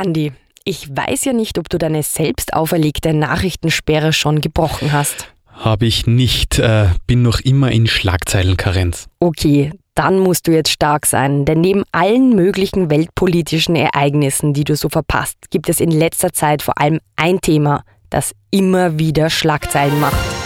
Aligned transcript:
Andi, 0.00 0.32
ich 0.64 0.88
weiß 0.96 1.26
ja 1.26 1.34
nicht, 1.34 1.58
ob 1.58 1.68
du 1.68 1.76
deine 1.76 2.02
selbst 2.02 2.54
auferlegte 2.54 3.12
Nachrichtensperre 3.12 4.14
schon 4.14 4.40
gebrochen 4.40 4.92
hast. 4.92 5.28
Habe 5.52 5.84
ich 5.84 6.06
nicht, 6.06 6.58
äh, 6.58 6.86
bin 7.06 7.20
noch 7.20 7.40
immer 7.40 7.70
in 7.70 7.86
Schlagzeilenkarenz. 7.86 9.08
Okay, 9.18 9.72
dann 9.94 10.18
musst 10.18 10.46
du 10.46 10.52
jetzt 10.52 10.70
stark 10.70 11.04
sein, 11.04 11.44
denn 11.44 11.60
neben 11.60 11.84
allen 11.92 12.34
möglichen 12.34 12.88
weltpolitischen 12.88 13.76
Ereignissen, 13.76 14.54
die 14.54 14.64
du 14.64 14.74
so 14.74 14.88
verpasst, 14.88 15.36
gibt 15.50 15.68
es 15.68 15.80
in 15.80 15.90
letzter 15.90 16.32
Zeit 16.32 16.62
vor 16.62 16.80
allem 16.80 17.00
ein 17.16 17.42
Thema, 17.42 17.82
das 18.08 18.32
immer 18.50 18.98
wieder 18.98 19.28
Schlagzeilen 19.28 20.00
macht. 20.00 20.39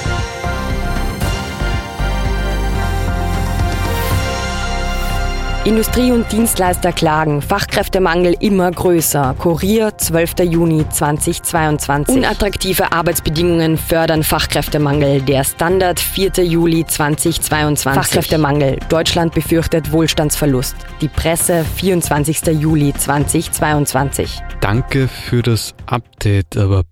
Industrie- 5.64 6.12
und 6.12 6.30
Dienstleister 6.30 6.92
klagen, 6.92 7.40
Fachkräftemangel 7.40 8.36
immer 8.40 8.70
größer. 8.70 9.34
Kurier, 9.38 9.96
12. 9.96 10.40
Juni 10.40 10.86
2022. 10.86 12.14
Unattraktive 12.14 12.92
Arbeitsbedingungen 12.92 13.78
fördern 13.78 14.22
Fachkräftemangel. 14.22 15.22
Der 15.22 15.42
Standard, 15.42 15.98
4. 16.00 16.44
Juli 16.44 16.84
2022. 16.84 18.02
Fachkräftemangel. 18.02 18.78
Deutschland 18.90 19.32
befürchtet 19.32 19.90
Wohlstandsverlust. 19.90 20.76
Die 21.00 21.08
Presse, 21.08 21.64
24. 21.76 22.42
Juli 22.60 22.92
2022. 22.92 24.42
Danke 24.60 25.08
für 25.08 25.40
das 25.40 25.74
Update, 25.86 26.58
aber 26.58 26.84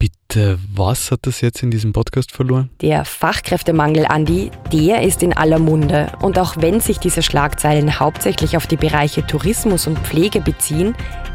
Bitte, 0.00 0.58
was 0.74 1.10
hat 1.10 1.26
das 1.26 1.42
jetzt 1.42 1.62
in 1.62 1.70
diesem 1.70 1.92
Podcast 1.92 2.32
verloren? 2.32 2.70
Der 2.80 3.04
Fachkräftemangel, 3.04 4.06
Andi, 4.06 4.50
der 4.72 5.02
ist 5.02 5.22
in 5.22 5.34
aller 5.34 5.58
Munde. 5.58 6.10
Und 6.22 6.38
auch 6.38 6.56
wenn 6.56 6.80
sich 6.80 6.98
diese 6.98 7.20
Schlagzeilen 7.20 8.00
hauptsächlich 8.00 8.56
auf 8.56 8.66
die 8.66 8.78
Bereiche 8.78 9.26
Tourismus 9.26 9.86
und 9.86 9.98
Pflege 9.98 10.40
beziehen, 10.40 10.94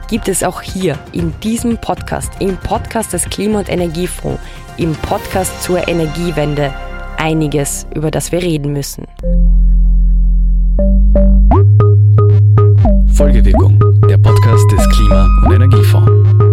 gibt 0.10 0.28
es 0.28 0.42
auch 0.42 0.64
hier 0.64 0.98
in 1.12 1.32
diesem 1.42 1.78
Podcast, 1.78 2.32
im 2.40 2.58
Podcast 2.58 3.14
des 3.14 3.30
Klima- 3.30 3.60
und 3.60 3.70
Energiefonds, 3.70 4.42
im 4.78 4.94
Podcast 4.94 5.62
zur 5.62 5.88
Energiewende 5.88 6.74
einiges, 7.18 7.86
über 7.94 8.10
das 8.10 8.32
wir 8.32 8.42
reden 8.42 8.74
müssen. 8.74 9.06
Folgewirkung, 13.14 13.80
der 14.10 14.18
Podcast 14.18 14.66
des 14.72 14.90
Klima- 14.90 15.30
und 15.46 15.54
Energiefonds. 15.54 16.45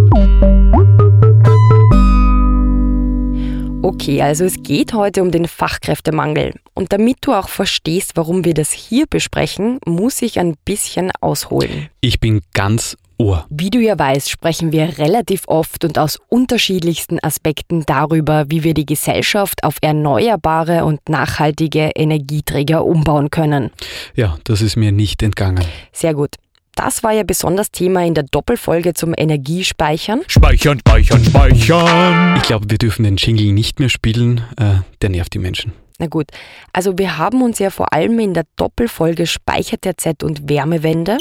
Okay, 3.85 4.23
also 4.23 4.45
es 4.45 4.63
geht 4.63 4.93
heute 4.93 5.23
um 5.23 5.33
den 5.33 5.49
Fachkräftemangel. 5.49 6.55
Und 6.73 6.93
damit 6.93 7.17
du 7.23 7.33
auch 7.33 7.49
verstehst, 7.49 8.13
warum 8.15 8.45
wir 8.45 8.55
das 8.55 8.71
hier 8.71 9.07
besprechen, 9.07 9.81
muss 9.85 10.23
ich 10.23 10.39
ein 10.39 10.57
bisschen 10.65 11.11
ausholen. 11.21 11.89
Ich 12.01 12.21
bin 12.21 12.43
ganz 12.55 12.97
Ohr. 13.19 13.47
Wie 13.51 13.71
du 13.71 13.81
ja 13.81 13.99
weißt, 13.99 14.31
sprechen 14.31 14.73
wir 14.73 14.99
relativ 14.99 15.43
oft 15.47 15.85
und 15.85 15.99
aus 15.99 16.19
unterschiedlichsten 16.29 17.19
Aspekten 17.23 17.85
darüber, 17.85 18.47
wie 18.49 18.65
wir 18.65 18.75
die 18.75 18.87
Gesellschaft 18.87 19.65
auf 19.65 19.77
erneuerbare 19.81 20.85
und 20.85 21.09
nachhaltige 21.09 21.91
Energieträger 21.95 22.85
umbauen 22.85 23.31
können. 23.31 23.71
Ja, 24.15 24.39
das 24.45 24.63
ist 24.63 24.77
mir 24.77 24.93
nicht 24.93 25.23
entgangen. 25.23 25.65
Sehr 25.93 26.15
gut. 26.15 26.37
Das 26.75 27.03
war 27.03 27.13
ja 27.13 27.23
besonders 27.23 27.71
Thema 27.71 28.05
in 28.05 28.15
der 28.15 28.25
Doppelfolge 28.25 28.95
zum 28.95 29.15
Energiespeichern. 29.17 30.23
Speichern, 30.27 30.79
speichern, 30.79 31.25
speichern. 31.25 32.37
Ich 32.37 32.43
glaube, 32.45 32.71
wir 32.71 32.79
dürfen 32.79 33.05
den 33.05 33.17
Jingle 33.17 33.53
nicht 33.53 33.79
mehr 33.79 33.91
spielen. 33.91 34.43
Äh, 34.57 34.81
der 35.03 35.11
nervt 35.11 35.35
die 35.35 35.39
Menschen. 35.39 35.73
Na 35.99 36.07
gut, 36.09 36.31
also 36.73 36.99
wir 36.99 37.19
haben 37.19 37.43
uns 37.43 37.59
ja 37.59 37.71
vor 37.71 37.93
allem 37.93 38.19
in 38.19 38.35
der 38.35 38.45
Doppelfolge 38.57 39.27
Speicher-TZ 39.27 40.25
und 40.25 40.49
Wärmewende 40.49 41.19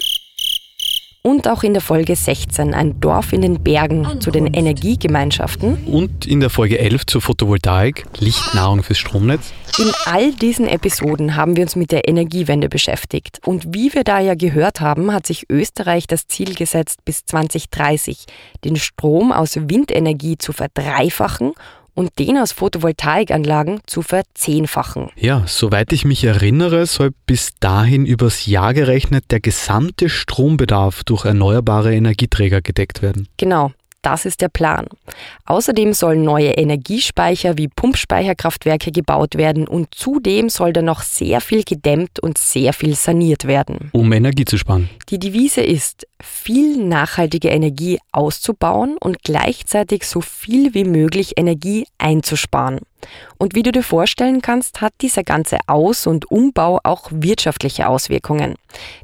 und 1.24 1.48
auch 1.48 1.62
in 1.64 1.74
der 1.74 1.82
Folge 1.82 2.16
16 2.16 2.74
ein 2.74 3.00
Dorf 3.00 3.32
in 3.32 3.42
den 3.42 3.62
Bergen 3.62 4.20
zu 4.22 4.32
den 4.32 4.48
Energiegemeinschaften. 4.48 5.76
Und 5.86 6.26
in 6.26 6.40
der 6.40 6.50
Folge 6.50 6.80
11 6.80 7.06
zur 7.06 7.22
Photovoltaik, 7.22 8.06
Lichtnahrung 8.20 8.82
fürs 8.82 8.98
Stromnetz. 8.98 9.54
In 9.78 9.92
all 10.06 10.34
diesen 10.34 10.68
Episoden 10.68 11.36
haben 11.36 11.56
wir 11.56 11.64
uns 11.64 11.76
mit 11.76 11.92
der 11.92 12.08
Energiewende 12.08 12.70
beschäftigt. 12.70 13.40
Und 13.46 13.74
wie 13.74 13.94
wir 13.94 14.04
da 14.04 14.20
ja 14.20 14.34
gehört 14.34 14.82
haben, 14.82 15.14
hat 15.14 15.28
sich 15.28 15.50
Österreich 15.50 16.08
das 16.08 16.28
Ziel 16.28 16.56
gesetzt, 16.56 17.06
bis 17.06 17.24
2030 17.26 18.26
den 18.66 18.76
Strom 18.76 19.32
aus 19.32 19.56
Windenergie 19.56 20.38
zu 20.38 20.54
verdreifachen 20.54 21.54
und 21.94 22.18
den 22.20 22.38
aus 22.38 22.52
Photovoltaikanlagen 22.52 23.82
zu 23.86 24.02
verzehnfachen. 24.02 25.10
Ja, 25.16 25.44
soweit 25.48 25.92
ich 25.94 26.06
mich 26.06 26.24
erinnere, 26.24 26.86
soll 26.86 27.12
bis 27.26 27.52
dahin 27.60 28.06
übers 28.06 28.46
Jahr 28.46 28.74
gerechnet 28.74 29.26
der 29.32 29.40
gesamte 29.40 30.10
Strombedarf 30.10 31.04
durch 31.04 31.26
erneuerbare 31.26 31.94
Energieträger 31.94 32.62
gedeckt 32.62 33.02
werden. 33.02 33.28
Genau. 33.38 33.72
Das 34.02 34.26
ist 34.26 34.42
der 34.42 34.50
Plan. 34.50 34.88
Außerdem 35.46 35.94
sollen 35.94 36.24
neue 36.24 36.52
Energiespeicher 36.52 37.58
wie 37.58 37.68
Pumpspeicherkraftwerke 37.68 38.92
gebaut 38.92 39.36
werden 39.36 39.68
und 39.68 39.94
zudem 39.94 40.50
soll 40.50 40.74
da 40.74 40.82
noch 40.82 41.04
sehr 41.04 41.40
viel 41.40 41.64
gedämmt 41.64 42.20
und 42.20 42.38
sehr 42.38 42.74
viel 42.74 42.96
saniert 42.96 43.46
werden. 43.46 43.90
Um 43.92 44.12
Energie 44.12 44.46
zu 44.46 44.58
sparen. 44.58 44.90
Die 45.10 45.20
Devise 45.20 45.62
ist, 45.62 46.08
viel 46.22 46.84
nachhaltige 46.84 47.50
Energie 47.50 48.00
auszubauen 48.12 48.98
und 49.00 49.24
gleichzeitig 49.24 50.08
so 50.08 50.22
viel 50.22 50.74
wie 50.74 50.84
möglich 50.84 51.34
Energie 51.38 51.86
einzusparen. 51.98 52.80
Und 53.38 53.56
wie 53.56 53.64
du 53.64 53.72
dir 53.72 53.84
vorstellen 53.84 54.42
kannst, 54.42 54.82
hat 54.82 54.94
dieser 55.02 55.24
ganze 55.24 55.58
Aus- 55.68 56.08
und 56.08 56.30
Umbau 56.30 56.80
auch 56.84 57.10
wirtschaftliche 57.12 57.88
Auswirkungen. 57.88 58.56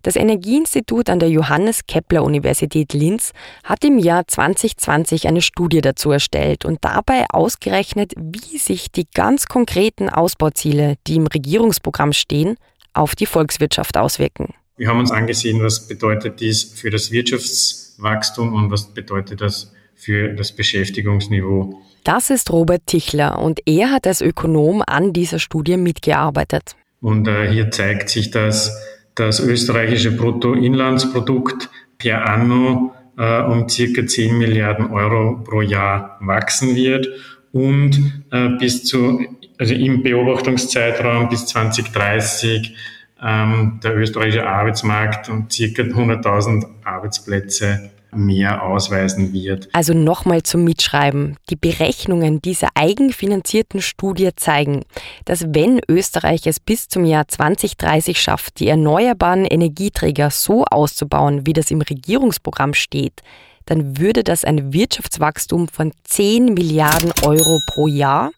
Das 0.04 0.16
Energieinstitut 0.16 1.10
an 1.10 1.20
der 1.20 1.30
Johannes 1.30 1.88
Kepler 1.88 2.24
Universität 2.24 2.94
Linz 2.94 3.34
hat 3.64 3.84
im 3.84 3.98
Jahr 3.98 4.28
2020 4.28 5.28
eine 5.28 5.42
Studie 5.42 5.82
dazu 5.82 6.12
erstellt 6.12 6.66
und 6.66 6.84
dabei 6.84 7.26
ausgerechnet, 7.30 8.14
wie 8.18 8.58
sich 8.58 8.92
die 8.92 9.08
ganz 9.14 9.48
konkreten 9.48 10.10
Ausbauziele, 10.10 10.96
die 11.08 11.16
im 11.16 11.28
Regierungsprogramm 11.28 12.14
stehen, 12.14 12.58
auf 12.94 13.16
die 13.16 13.26
Volkswirtschaft 13.26 13.98
auswirken. 13.98 14.54
Wir 14.78 14.90
haben 14.90 15.00
uns 15.00 15.12
angesehen, 15.12 15.64
was 15.64 15.88
bedeutet 15.88 16.40
dies 16.40 16.64
für 16.64 16.92
das 16.92 17.12
Wirtschaftswachstum 17.12 18.54
und 18.54 18.72
was 18.72 18.94
bedeutet 18.94 19.42
das 19.42 19.74
für 19.96 20.34
das 20.34 20.52
Beschäftigungsniveau. 20.52 21.82
Das 22.08 22.30
ist 22.30 22.54
Robert 22.54 22.84
Tichler 22.86 23.38
und 23.38 23.60
er 23.66 23.92
hat 23.92 24.08
als 24.08 24.22
Ökonom 24.22 24.82
an 24.88 25.12
dieser 25.12 25.40
Studie 25.40 25.76
mitgearbeitet. 25.76 26.78
Und 27.02 27.28
äh, 27.28 27.52
hier 27.52 27.70
zeigt 27.70 28.08
sich, 28.08 28.32
dass 28.32 28.82
das 29.16 29.42
österreichische 29.42 30.16
Bruttoinlandsprodukt 30.16 31.70
per 31.98 32.26
anno 32.30 32.94
äh, 33.18 33.42
um 33.42 33.68
circa 33.68 34.08
10 34.08 34.38
Milliarden 34.38 34.90
Euro 34.90 35.44
pro 35.44 35.60
Jahr 35.60 36.18
wachsen 36.22 36.78
wird 36.78 37.10
und 37.52 38.24
äh, 38.32 38.52
bis 38.58 38.86
zu, 38.86 39.26
also 39.58 39.74
im 39.74 40.02
Beobachtungszeitraum 40.02 41.28
bis 41.28 41.48
2030 41.48 42.74
ähm, 43.22 43.82
der 43.84 43.98
österreichische 43.98 44.48
Arbeitsmarkt 44.48 45.28
um 45.28 45.50
circa 45.50 45.82
100.000 45.82 46.68
Arbeitsplätze 46.86 47.92
mehr 48.18 48.64
ausweisen 48.64 49.34
wird. 49.34 49.70
Also 49.74 49.94
nochmal 49.94 50.44
zum 50.44 50.64
Mitschreiben. 50.64 51.38
Die 51.50 51.56
Berechnungen 51.56 52.42
dieser 52.42 52.70
eigenfinanzierten 52.76 53.82
Studie 53.82 54.30
zeigen, 54.36 54.84
dass 55.26 55.46
wenn 55.54 55.80
Österreich 55.88 56.48
es 56.48 56.60
bis 56.60 56.88
zum 56.88 57.06
Jahr 57.06 57.28
2030 57.28 58.20
schafft, 58.20 58.60
die 58.60 58.68
erneuerbaren 58.68 59.46
Energieträger 59.46 60.30
so 60.32 60.66
auszubauen, 60.66 61.46
wie 61.46 61.54
das 61.54 61.72
im 61.72 61.82
Regierungsprogramm 61.82 62.74
steht, 62.74 63.22
dann 63.66 63.98
würde 63.98 64.24
das 64.24 64.44
ein 64.44 64.74
Wirtschaftswachstum 64.74 65.68
von 65.68 65.92
10 66.04 66.54
Milliarden 66.54 67.12
Euro 67.24 67.60
pro 67.68 67.88
Jahr 67.88 68.32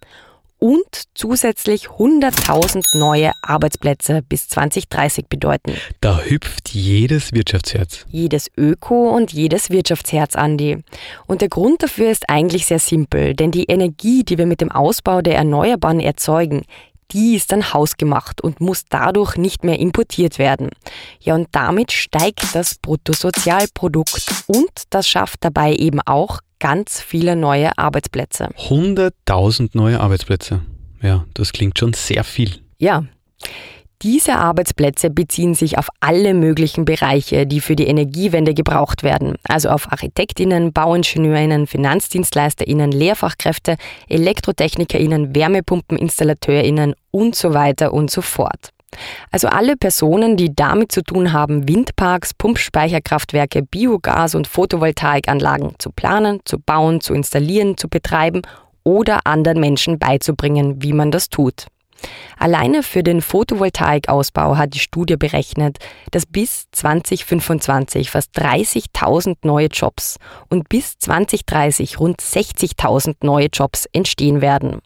und 0.59 0.83
zusätzlich 1.15 1.87
100.000 1.87 2.97
neue 2.97 3.31
Arbeitsplätze 3.41 4.21
bis 4.21 4.49
2030 4.49 5.27
bedeuten. 5.27 5.73
Da 6.01 6.19
hüpft 6.19 6.69
jedes 6.69 7.33
Wirtschaftsherz. 7.33 8.05
Jedes 8.09 8.51
Öko- 8.57 9.15
und 9.15 9.31
jedes 9.31 9.69
Wirtschaftsherz, 9.69 10.35
Andi. 10.35 10.77
Und 11.25 11.41
der 11.41 11.49
Grund 11.49 11.81
dafür 11.81 12.11
ist 12.11 12.29
eigentlich 12.29 12.65
sehr 12.65 12.79
simpel, 12.79 13.33
denn 13.33 13.51
die 13.51 13.65
Energie, 13.65 14.23
die 14.23 14.37
wir 14.37 14.45
mit 14.45 14.61
dem 14.61 14.71
Ausbau 14.71 15.21
der 15.21 15.35
Erneuerbaren 15.35 15.99
erzeugen, 15.99 16.63
die 17.11 17.35
ist 17.35 17.51
dann 17.51 17.73
hausgemacht 17.73 18.41
und 18.41 18.61
muss 18.61 18.83
dadurch 18.87 19.35
nicht 19.35 19.63
mehr 19.63 19.79
importiert 19.79 20.37
werden. 20.37 20.69
Ja, 21.19 21.35
und 21.35 21.47
damit 21.53 21.91
steigt 21.91 22.53
das 22.53 22.75
Bruttosozialprodukt 22.75 24.43
und 24.47 24.69
das 24.89 25.07
schafft 25.07 25.43
dabei 25.43 25.73
eben 25.73 26.01
auch 26.01 26.41
ganz 26.59 27.01
viele 27.01 27.35
neue 27.35 27.77
Arbeitsplätze. 27.77 28.49
100.000 28.69 29.71
neue 29.73 29.99
Arbeitsplätze. 29.99 30.61
Ja, 31.01 31.25
das 31.33 31.53
klingt 31.53 31.79
schon 31.79 31.93
sehr 31.93 32.23
viel. 32.23 32.51
Ja. 32.77 33.03
Diese 34.01 34.35
Arbeitsplätze 34.35 35.09
beziehen 35.09 35.55
sich 35.55 35.77
auf 35.77 35.89
alle 35.99 36.33
möglichen 36.33 36.85
Bereiche, 36.85 37.45
die 37.45 37.59
für 37.59 37.75
die 37.75 37.87
Energiewende 37.87 38.53
gebraucht 38.53 39.03
werden. 39.03 39.35
Also 39.43 39.67
auf 39.67 39.91
Architektinnen, 39.91 40.71
Bauingenieurinnen, 40.71 41.67
Finanzdienstleisterinnen, 41.67 42.93
Lehrfachkräfte, 42.93 43.75
Elektrotechnikerinnen, 44.07 45.35
Wärmepumpeninstallateurinnen 45.35 46.95
und 47.11 47.35
so 47.35 47.53
weiter 47.53 47.93
und 47.93 48.09
so 48.09 48.21
fort. 48.21 48.71
Also 49.31 49.47
alle 49.47 49.77
Personen, 49.77 50.37
die 50.37 50.53
damit 50.55 50.91
zu 50.91 51.01
tun 51.01 51.33
haben, 51.33 51.67
Windparks, 51.67 52.33
Pumpspeicherkraftwerke, 52.33 53.61
Biogas- 53.61 54.35
und 54.35 54.47
Photovoltaikanlagen 54.47 55.75
zu 55.77 55.91
planen, 55.91 56.39
zu 56.45 56.59
bauen, 56.59 57.01
zu 57.01 57.13
installieren, 57.13 57.77
zu 57.77 57.87
betreiben 57.87 58.41
oder 58.83 59.25
anderen 59.25 59.59
Menschen 59.59 59.99
beizubringen, 59.99 60.81
wie 60.81 60.93
man 60.93 61.11
das 61.11 61.29
tut. 61.29 61.67
Alleine 62.37 62.83
für 62.83 63.03
den 63.03 63.21
Photovoltaikausbau 63.21 64.57
hat 64.57 64.73
die 64.73 64.79
Studie 64.79 65.17
berechnet, 65.17 65.77
dass 66.11 66.25
bis 66.25 66.67
2025 66.71 68.09
fast 68.09 68.37
30.000 68.37 69.37
neue 69.43 69.67
Jobs 69.67 70.17
und 70.49 70.69
bis 70.69 70.97
2030 70.99 71.99
rund 71.99 72.21
60.000 72.21 73.17
neue 73.23 73.47
Jobs 73.51 73.85
entstehen 73.91 74.41
werden. 74.41 74.79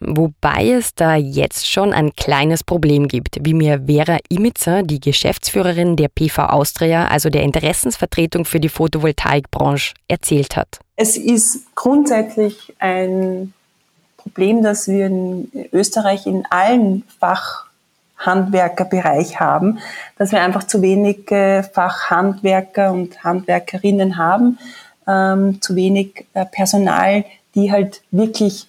Wobei 0.00 0.70
es 0.70 0.94
da 0.94 1.16
jetzt 1.16 1.70
schon 1.70 1.92
ein 1.92 2.14
kleines 2.14 2.64
Problem 2.64 3.08
gibt, 3.08 3.36
wie 3.42 3.52
mir 3.54 3.82
Vera 3.86 4.18
Imitzer, 4.28 4.82
die 4.82 5.00
Geschäftsführerin 5.00 5.96
der 5.96 6.08
PV 6.08 6.46
Austria, 6.46 7.08
also 7.08 7.30
der 7.30 7.42
Interessensvertretung 7.42 8.44
für 8.44 8.60
die 8.60 8.68
Photovoltaikbranche, 8.68 9.94
erzählt 10.08 10.56
hat. 10.56 10.80
Es 10.96 11.16
ist 11.16 11.74
grundsätzlich 11.74 12.74
ein 12.78 13.54
Problem, 14.16 14.62
das 14.62 14.88
wir 14.88 15.06
in 15.06 15.50
Österreich 15.72 16.26
in 16.26 16.44
allen 16.50 17.04
Fachhandwerkerbereich 17.18 19.40
haben, 19.40 19.78
dass 20.16 20.32
wir 20.32 20.42
einfach 20.42 20.64
zu 20.64 20.82
wenig 20.82 21.30
Fachhandwerker 21.72 22.92
und 22.92 23.24
Handwerkerinnen 23.24 24.16
haben, 24.16 24.58
ähm, 25.08 25.60
zu 25.60 25.74
wenig 25.74 26.26
äh, 26.34 26.46
Personal, 26.46 27.24
die 27.54 27.72
halt 27.72 28.02
wirklich 28.10 28.68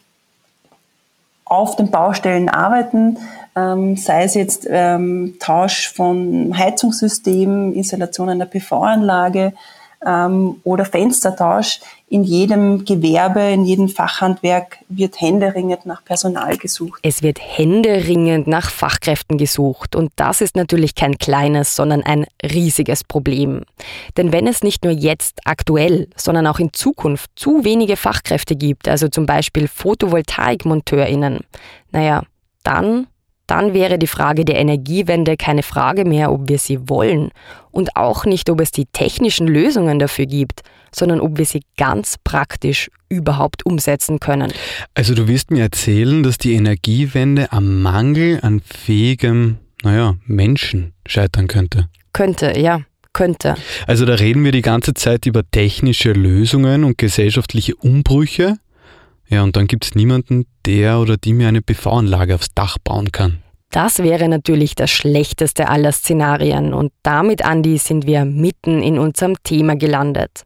auf 1.45 1.75
den 1.75 1.91
Baustellen 1.91 2.49
arbeiten, 2.49 3.17
ähm, 3.55 3.97
sei 3.97 4.23
es 4.23 4.33
jetzt 4.33 4.67
ähm, 4.69 5.35
Tausch 5.39 5.91
von 5.93 6.57
Heizungssystemen, 6.57 7.73
Installation 7.73 8.29
einer 8.29 8.45
PV-Anlage, 8.45 9.53
ähm, 10.05 10.61
oder 10.63 10.85
Fenstertausch. 10.85 11.79
In 12.13 12.23
jedem 12.23 12.85
Gewerbe, 12.85 13.41
in 13.41 13.65
jedem 13.65 13.89
Fachhandwerk 13.89 14.77
wird 14.87 15.19
händeringend 15.19 15.87
nach 15.87 16.05
Personal 16.05 16.57
gesucht. 16.57 16.99
Es 17.01 17.23
wird 17.23 17.39
händeringend 17.41 18.45
nach 18.45 18.69
Fachkräften 18.69 19.39
gesucht. 19.39 19.95
Und 19.95 20.11
das 20.15 20.39
ist 20.39 20.55
natürlich 20.55 20.93
kein 20.93 21.17
kleines, 21.17 21.75
sondern 21.75 22.03
ein 22.03 22.27
riesiges 22.43 23.03
Problem. 23.03 23.63
Denn 24.15 24.31
wenn 24.31 24.45
es 24.45 24.61
nicht 24.61 24.83
nur 24.83 24.93
jetzt 24.93 25.39
aktuell, 25.45 26.07
sondern 26.15 26.45
auch 26.45 26.59
in 26.59 26.71
Zukunft 26.71 27.31
zu 27.35 27.63
wenige 27.63 27.97
Fachkräfte 27.97 28.55
gibt, 28.55 28.87
also 28.87 29.07
zum 29.07 29.25
Beispiel 29.25 29.67
Photovoltaikmonteurinnen, 29.67 31.39
naja, 31.91 32.21
dann 32.61 33.07
dann 33.47 33.73
wäre 33.73 33.99
die 33.99 34.07
Frage 34.07 34.45
der 34.45 34.57
Energiewende 34.57 35.35
keine 35.35 35.63
Frage 35.63 36.05
mehr, 36.05 36.31
ob 36.31 36.47
wir 36.47 36.59
sie 36.59 36.87
wollen 36.87 37.31
und 37.71 37.97
auch 37.97 38.23
nicht, 38.23 38.49
ob 38.49 38.61
es 38.61 38.71
die 38.71 38.85
technischen 38.85 39.47
Lösungen 39.47 39.99
dafür 39.99 40.27
gibt, 40.27 40.61
sondern 40.95 41.19
ob 41.19 41.37
wir 41.37 41.45
sie 41.45 41.61
ganz 41.77 42.15
praktisch 42.23 42.89
überhaupt 43.09 43.65
umsetzen 43.65 44.19
können. 44.19 44.51
Also 44.93 45.13
du 45.15 45.27
willst 45.27 45.51
mir 45.51 45.61
erzählen, 45.61 46.23
dass 46.23 46.37
die 46.37 46.53
Energiewende 46.53 47.51
am 47.51 47.81
Mangel 47.81 48.39
an 48.41 48.61
fähigem, 48.61 49.57
naja, 49.83 50.15
Menschen 50.25 50.93
scheitern 51.05 51.47
könnte. 51.47 51.89
Könnte, 52.13 52.59
ja 52.59 52.81
könnte. 53.13 53.53
Also 53.85 54.05
da 54.05 54.15
reden 54.15 54.43
wir 54.43 54.51
die 54.51 54.63
ganze 54.63 54.95
Zeit 54.95 55.27
über 55.27 55.43
technische 55.51 56.13
Lösungen 56.13 56.83
und 56.83 56.97
gesellschaftliche 56.97 57.75
Umbrüche, 57.75 58.57
ja, 59.29 59.43
und 59.43 59.55
dann 59.55 59.67
gibt 59.67 59.85
es 59.85 59.95
niemanden, 59.95 60.45
der 60.65 60.99
oder 60.99 61.17
die 61.17 61.33
mir 61.33 61.47
eine 61.47 61.61
PV-Anlage 61.61 62.35
aufs 62.35 62.53
Dach 62.53 62.77
bauen 62.83 63.11
kann. 63.11 63.42
Das 63.73 64.03
wäre 64.03 64.29
natürlich 64.29 64.75
das 64.75 64.91
schlechteste 64.91 65.67
aller 65.67 65.91
Szenarien 65.91 66.75
und 66.75 66.93
damit, 67.01 67.43
Andi, 67.43 67.79
sind 67.79 68.05
wir 68.05 68.23
mitten 68.23 68.83
in 68.83 68.99
unserem 68.99 69.33
Thema 69.41 69.75
gelandet. 69.75 70.43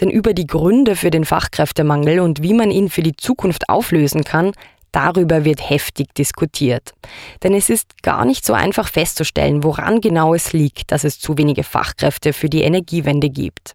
Denn 0.00 0.08
über 0.08 0.32
die 0.32 0.46
Gründe 0.46 0.96
für 0.96 1.10
den 1.10 1.26
Fachkräftemangel 1.26 2.20
und 2.20 2.42
wie 2.42 2.54
man 2.54 2.70
ihn 2.70 2.88
für 2.88 3.02
die 3.02 3.14
Zukunft 3.14 3.68
auflösen 3.68 4.24
kann, 4.24 4.52
darüber 4.92 5.44
wird 5.44 5.68
heftig 5.68 6.14
diskutiert. 6.14 6.92
Denn 7.42 7.52
es 7.52 7.68
ist 7.68 8.02
gar 8.02 8.24
nicht 8.24 8.46
so 8.46 8.54
einfach 8.54 8.88
festzustellen, 8.88 9.62
woran 9.62 10.00
genau 10.00 10.32
es 10.32 10.54
liegt, 10.54 10.90
dass 10.90 11.04
es 11.04 11.20
zu 11.20 11.36
wenige 11.36 11.64
Fachkräfte 11.64 12.32
für 12.32 12.48
die 12.48 12.62
Energiewende 12.62 13.28
gibt. 13.28 13.74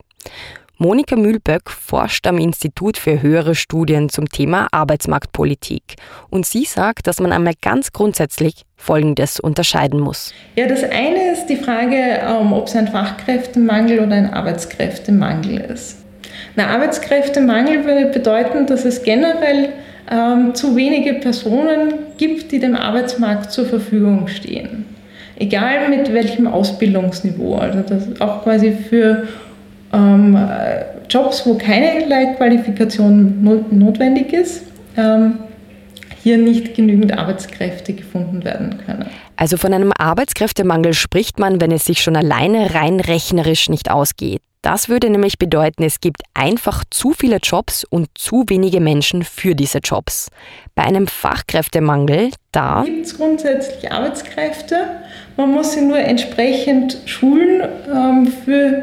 Monika 0.77 1.15
Mühlböck 1.15 1.69
forscht 1.69 2.27
am 2.27 2.37
Institut 2.37 2.97
für 2.97 3.21
höhere 3.21 3.55
Studien 3.55 4.09
zum 4.09 4.27
Thema 4.27 4.67
Arbeitsmarktpolitik. 4.71 5.95
Und 6.29 6.45
sie 6.45 6.65
sagt, 6.65 7.07
dass 7.07 7.21
man 7.21 7.31
einmal 7.31 7.53
ganz 7.61 7.93
grundsätzlich 7.93 8.63
Folgendes 8.75 9.39
unterscheiden 9.39 10.01
muss. 10.01 10.33
Ja, 10.57 10.67
das 10.67 10.83
eine 10.83 11.31
ist 11.31 11.45
die 11.45 11.55
Frage, 11.55 11.95
ähm, 11.95 12.51
ob 12.51 12.67
es 12.67 12.75
ein 12.75 12.89
Fachkräftemangel 12.89 14.01
oder 14.01 14.15
ein 14.15 14.33
Arbeitskräftemangel 14.33 15.61
ist. 15.61 16.03
Ein 16.57 16.65
Arbeitskräftemangel 16.65 17.85
würde 17.85 18.07
bedeuten, 18.07 18.65
dass 18.65 18.83
es 18.83 19.01
generell 19.01 19.69
ähm, 20.11 20.53
zu 20.55 20.75
wenige 20.75 21.13
Personen 21.13 21.93
gibt, 22.17 22.51
die 22.51 22.59
dem 22.59 22.75
Arbeitsmarkt 22.75 23.49
zur 23.49 23.65
Verfügung 23.65 24.27
stehen. 24.27 24.85
Egal 25.37 25.89
mit 25.89 26.13
welchem 26.13 26.47
Ausbildungsniveau. 26.47 27.55
Also 27.55 27.79
das 27.79 28.21
auch 28.21 28.43
quasi 28.43 28.71
für 28.71 29.27
ähm, 29.95 30.37
Jobs, 31.09 31.45
wo 31.45 31.55
keinerlei 31.55 32.33
Qualifikation 32.35 33.43
not 33.43 33.71
notwendig 33.71 34.33
ist, 34.33 34.63
ähm, 34.97 35.39
hier 36.21 36.37
nicht 36.37 36.75
genügend 36.75 37.17
Arbeitskräfte 37.17 37.93
gefunden 37.93 38.43
werden 38.43 38.79
können. 38.85 39.05
Also 39.35 39.57
von 39.57 39.73
einem 39.73 39.91
Arbeitskräftemangel 39.97 40.93
spricht 40.93 41.39
man, 41.39 41.61
wenn 41.61 41.71
es 41.71 41.85
sich 41.85 42.01
schon 42.01 42.15
alleine 42.15 42.73
rein 42.73 42.99
rechnerisch 42.99 43.69
nicht 43.69 43.91
ausgeht. 43.91 44.41
Das 44.65 44.89
würde 44.89 45.11
nämlich 45.11 45.37
bedeuten, 45.37 45.83
es 45.83 45.99
gibt 45.99 46.23
einfach 46.33 46.83
zu 46.89 47.11
viele 47.11 47.37
Jobs 47.37 47.83
und 47.83 48.07
zu 48.15 48.45
wenige 48.47 48.79
Menschen 48.79 49.23
für 49.23 49.53
diese 49.53 49.77
Jobs. 49.77 50.29
Bei 50.73 50.81
einem 50.81 51.05
Fachkräftemangel, 51.05 52.31
da 52.51 52.81
gibt 52.83 53.05
es 53.05 53.15
grundsätzlich 53.15 53.91
Arbeitskräfte. 53.91 55.01
Man 55.37 55.51
muss 55.51 55.73
sie 55.73 55.81
nur 55.81 55.99
entsprechend 55.99 56.97
schulen 57.05 57.61
ähm, 57.93 58.33
für 58.43 58.81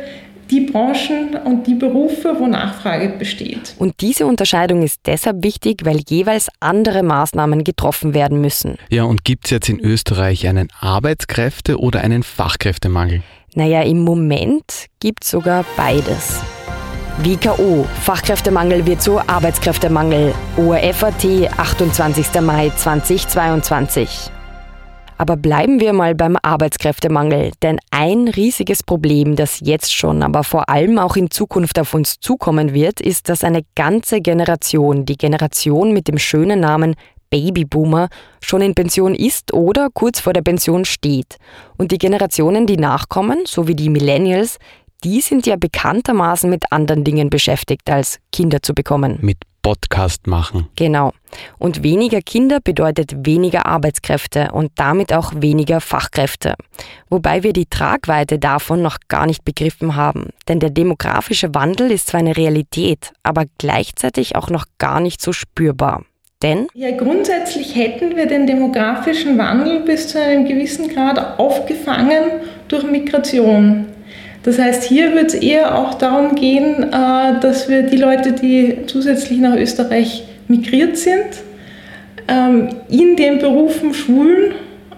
die 0.52 0.60
Branchen 0.60 1.34
und 1.44 1.66
die 1.66 1.74
Berufe, 1.74 2.36
wo 2.38 2.46
Nachfrage 2.46 3.08
besteht. 3.08 3.74
Und 3.78 4.00
diese 4.00 4.26
Unterscheidung 4.26 4.82
ist 4.82 5.00
deshalb 5.06 5.42
wichtig, 5.42 5.84
weil 5.84 6.00
jeweils 6.06 6.48
andere 6.60 7.02
Maßnahmen 7.02 7.64
getroffen 7.64 8.12
werden 8.12 8.40
müssen. 8.40 8.76
Ja, 8.90 9.04
und 9.04 9.24
gibt 9.24 9.46
es 9.46 9.50
jetzt 9.50 9.68
in 9.68 9.80
Österreich 9.80 10.46
einen 10.46 10.68
Arbeitskräfte- 10.80 11.76
oder 11.76 12.02
einen 12.02 12.22
Fachkräftemangel? 12.22 13.22
Naja, 13.54 13.82
im 13.82 14.04
Moment 14.04 14.86
gibt 15.00 15.24
es 15.24 15.30
sogar 15.30 15.64
beides. 15.76 16.40
WKO, 17.22 17.86
Fachkräftemangel 18.02 18.86
wird 18.86 19.02
zu 19.02 19.18
Arbeitskräftemangel. 19.18 20.34
ORFAT, 20.56 21.50
28. 21.56 22.40
Mai 22.40 22.70
2022. 22.74 24.30
Aber 25.18 25.36
bleiben 25.36 25.80
wir 25.80 25.92
mal 25.92 26.14
beim 26.14 26.36
Arbeitskräftemangel, 26.42 27.52
denn 27.62 27.78
ein 27.90 28.28
riesiges 28.28 28.82
Problem, 28.82 29.36
das 29.36 29.60
jetzt 29.60 29.94
schon, 29.94 30.22
aber 30.22 30.42
vor 30.44 30.68
allem 30.68 30.98
auch 30.98 31.16
in 31.16 31.30
Zukunft 31.30 31.78
auf 31.78 31.94
uns 31.94 32.18
zukommen 32.18 32.74
wird, 32.74 33.00
ist, 33.00 33.28
dass 33.28 33.44
eine 33.44 33.62
ganze 33.74 34.20
Generation, 34.20 35.04
die 35.04 35.16
Generation 35.16 35.92
mit 35.92 36.08
dem 36.08 36.18
schönen 36.18 36.60
Namen 36.60 36.96
Babyboomer, 37.30 38.08
schon 38.42 38.60
in 38.60 38.74
Pension 38.74 39.14
ist 39.14 39.54
oder 39.54 39.88
kurz 39.92 40.20
vor 40.20 40.34
der 40.34 40.42
Pension 40.42 40.84
steht. 40.84 41.38
Und 41.78 41.90
die 41.90 41.98
Generationen, 41.98 42.66
die 42.66 42.76
nachkommen, 42.76 43.44
so 43.46 43.66
wie 43.66 43.74
die 43.74 43.88
Millennials, 43.88 44.58
die 45.02 45.20
sind 45.20 45.46
ja 45.46 45.56
bekanntermaßen 45.56 46.48
mit 46.48 46.64
anderen 46.70 47.04
Dingen 47.04 47.30
beschäftigt, 47.30 47.90
als 47.90 48.18
Kinder 48.32 48.62
zu 48.62 48.74
bekommen. 48.74 49.18
Mit 49.22 49.38
Podcast 49.62 50.26
machen. 50.26 50.68
Genau. 50.76 51.12
Und 51.58 51.82
weniger 51.82 52.20
Kinder 52.20 52.58
bedeutet 52.60 53.26
weniger 53.26 53.64
Arbeitskräfte 53.66 54.50
und 54.52 54.72
damit 54.74 55.12
auch 55.12 55.32
weniger 55.36 55.80
Fachkräfte. 55.80 56.54
Wobei 57.08 57.42
wir 57.42 57.52
die 57.52 57.66
Tragweite 57.66 58.38
davon 58.38 58.82
noch 58.82 58.98
gar 59.08 59.26
nicht 59.26 59.44
begriffen 59.44 59.96
haben. 59.96 60.30
Denn 60.48 60.60
der 60.60 60.70
demografische 60.70 61.54
Wandel 61.54 61.90
ist 61.90 62.08
zwar 62.08 62.20
eine 62.20 62.36
Realität, 62.36 63.12
aber 63.22 63.44
gleichzeitig 63.58 64.36
auch 64.36 64.50
noch 64.50 64.66
gar 64.78 65.00
nicht 65.00 65.22
so 65.22 65.32
spürbar. 65.32 66.04
Denn? 66.42 66.66
Ja, 66.74 66.90
grundsätzlich 66.96 67.76
hätten 67.76 68.16
wir 68.16 68.26
den 68.26 68.48
demografischen 68.48 69.38
Wandel 69.38 69.80
bis 69.80 70.08
zu 70.08 70.20
einem 70.20 70.44
gewissen 70.44 70.88
Grad 70.88 71.38
aufgefangen 71.38 72.24
durch 72.66 72.82
Migration. 72.82 73.86
Das 74.42 74.58
heißt, 74.58 74.82
hier 74.82 75.14
wird 75.14 75.28
es 75.28 75.34
eher 75.34 75.78
auch 75.78 75.94
darum 75.94 76.34
gehen, 76.34 76.82
äh, 76.82 77.40
dass 77.40 77.68
wir 77.68 77.82
die 77.82 77.96
Leute, 77.96 78.32
die 78.32 78.78
zusätzlich 78.86 79.38
nach 79.38 79.56
Österreich 79.56 80.24
migriert 80.48 80.96
sind, 80.96 81.42
ähm, 82.28 82.70
in 82.88 83.16
den 83.16 83.38
Berufen 83.38 83.94
schulen 83.94 84.52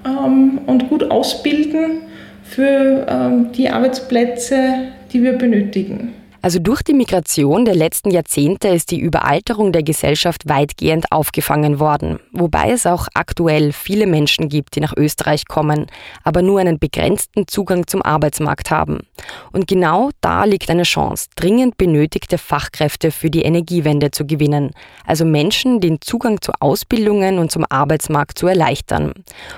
ähm, 0.06 0.60
und 0.66 0.88
gut 0.88 1.10
ausbilden 1.10 2.02
für 2.42 3.06
ähm, 3.08 3.52
die 3.52 3.68
Arbeitsplätze, 3.68 4.74
die 5.12 5.22
wir 5.22 5.32
benötigen. 5.34 6.14
Also 6.44 6.58
durch 6.58 6.82
die 6.82 6.92
Migration 6.92 7.64
der 7.64 7.74
letzten 7.74 8.10
Jahrzehnte 8.10 8.68
ist 8.68 8.90
die 8.90 9.00
Überalterung 9.00 9.72
der 9.72 9.82
Gesellschaft 9.82 10.46
weitgehend 10.46 11.10
aufgefangen 11.10 11.80
worden, 11.80 12.18
wobei 12.32 12.72
es 12.72 12.84
auch 12.84 13.08
aktuell 13.14 13.72
viele 13.72 14.06
Menschen 14.06 14.50
gibt, 14.50 14.76
die 14.76 14.80
nach 14.80 14.92
Österreich 14.94 15.46
kommen, 15.46 15.86
aber 16.22 16.42
nur 16.42 16.60
einen 16.60 16.78
begrenzten 16.78 17.48
Zugang 17.48 17.86
zum 17.86 18.02
Arbeitsmarkt 18.02 18.70
haben. 18.70 19.06
Und 19.52 19.68
genau 19.68 20.10
da 20.20 20.44
liegt 20.44 20.68
eine 20.68 20.82
Chance, 20.82 21.28
dringend 21.34 21.78
benötigte 21.78 22.36
Fachkräfte 22.36 23.10
für 23.10 23.30
die 23.30 23.40
Energiewende 23.40 24.10
zu 24.10 24.26
gewinnen, 24.26 24.72
also 25.06 25.24
Menschen 25.24 25.80
den 25.80 26.02
Zugang 26.02 26.42
zu 26.42 26.52
Ausbildungen 26.60 27.38
und 27.38 27.52
zum 27.52 27.64
Arbeitsmarkt 27.70 28.36
zu 28.36 28.48
erleichtern. 28.48 29.14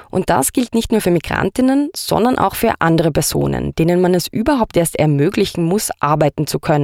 Und 0.08 0.30
das 0.30 0.52
gilt 0.52 0.72
nicht 0.72 0.92
nur 0.92 1.00
für 1.00 1.10
Migrantinnen, 1.10 1.90
sondern 1.96 2.38
auch 2.38 2.54
für 2.54 2.74
andere 2.78 3.10
Personen, 3.10 3.74
denen 3.74 4.00
man 4.00 4.14
es 4.14 4.28
überhaupt 4.28 4.76
erst 4.76 4.96
ermöglichen 5.00 5.64
muss, 5.64 5.90
arbeiten 5.98 6.46
zu 6.46 6.60
können, 6.60 6.75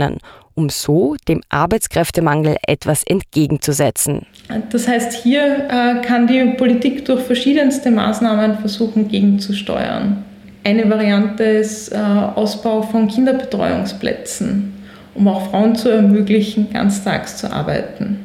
um 0.55 0.69
so 0.69 1.17
dem 1.29 1.41
Arbeitskräftemangel 1.49 2.57
etwas 2.67 3.05
entgegenzusetzen. 3.05 4.27
Das 4.71 4.87
heißt, 4.87 5.13
hier 5.13 5.69
äh, 5.69 6.03
kann 6.03 6.27
die 6.27 6.55
Politik 6.57 7.05
durch 7.05 7.23
verschiedenste 7.23 7.91
Maßnahmen 7.91 8.59
versuchen, 8.59 9.09
gegenzusteuern. 9.09 10.25
Eine 10.65 10.89
Variante 10.89 11.43
ist 11.43 11.93
äh, 11.93 11.97
Ausbau 11.97 12.83
von 12.83 13.09
Kinderbetreuungsplätzen, 13.09 14.75
um 15.15 15.29
auch 15.29 15.51
Frauen 15.51 15.75
zu 15.75 15.89
ermöglichen, 15.89 16.73
ganztags 16.73 17.37
zu 17.37 17.53
arbeiten, 17.53 18.21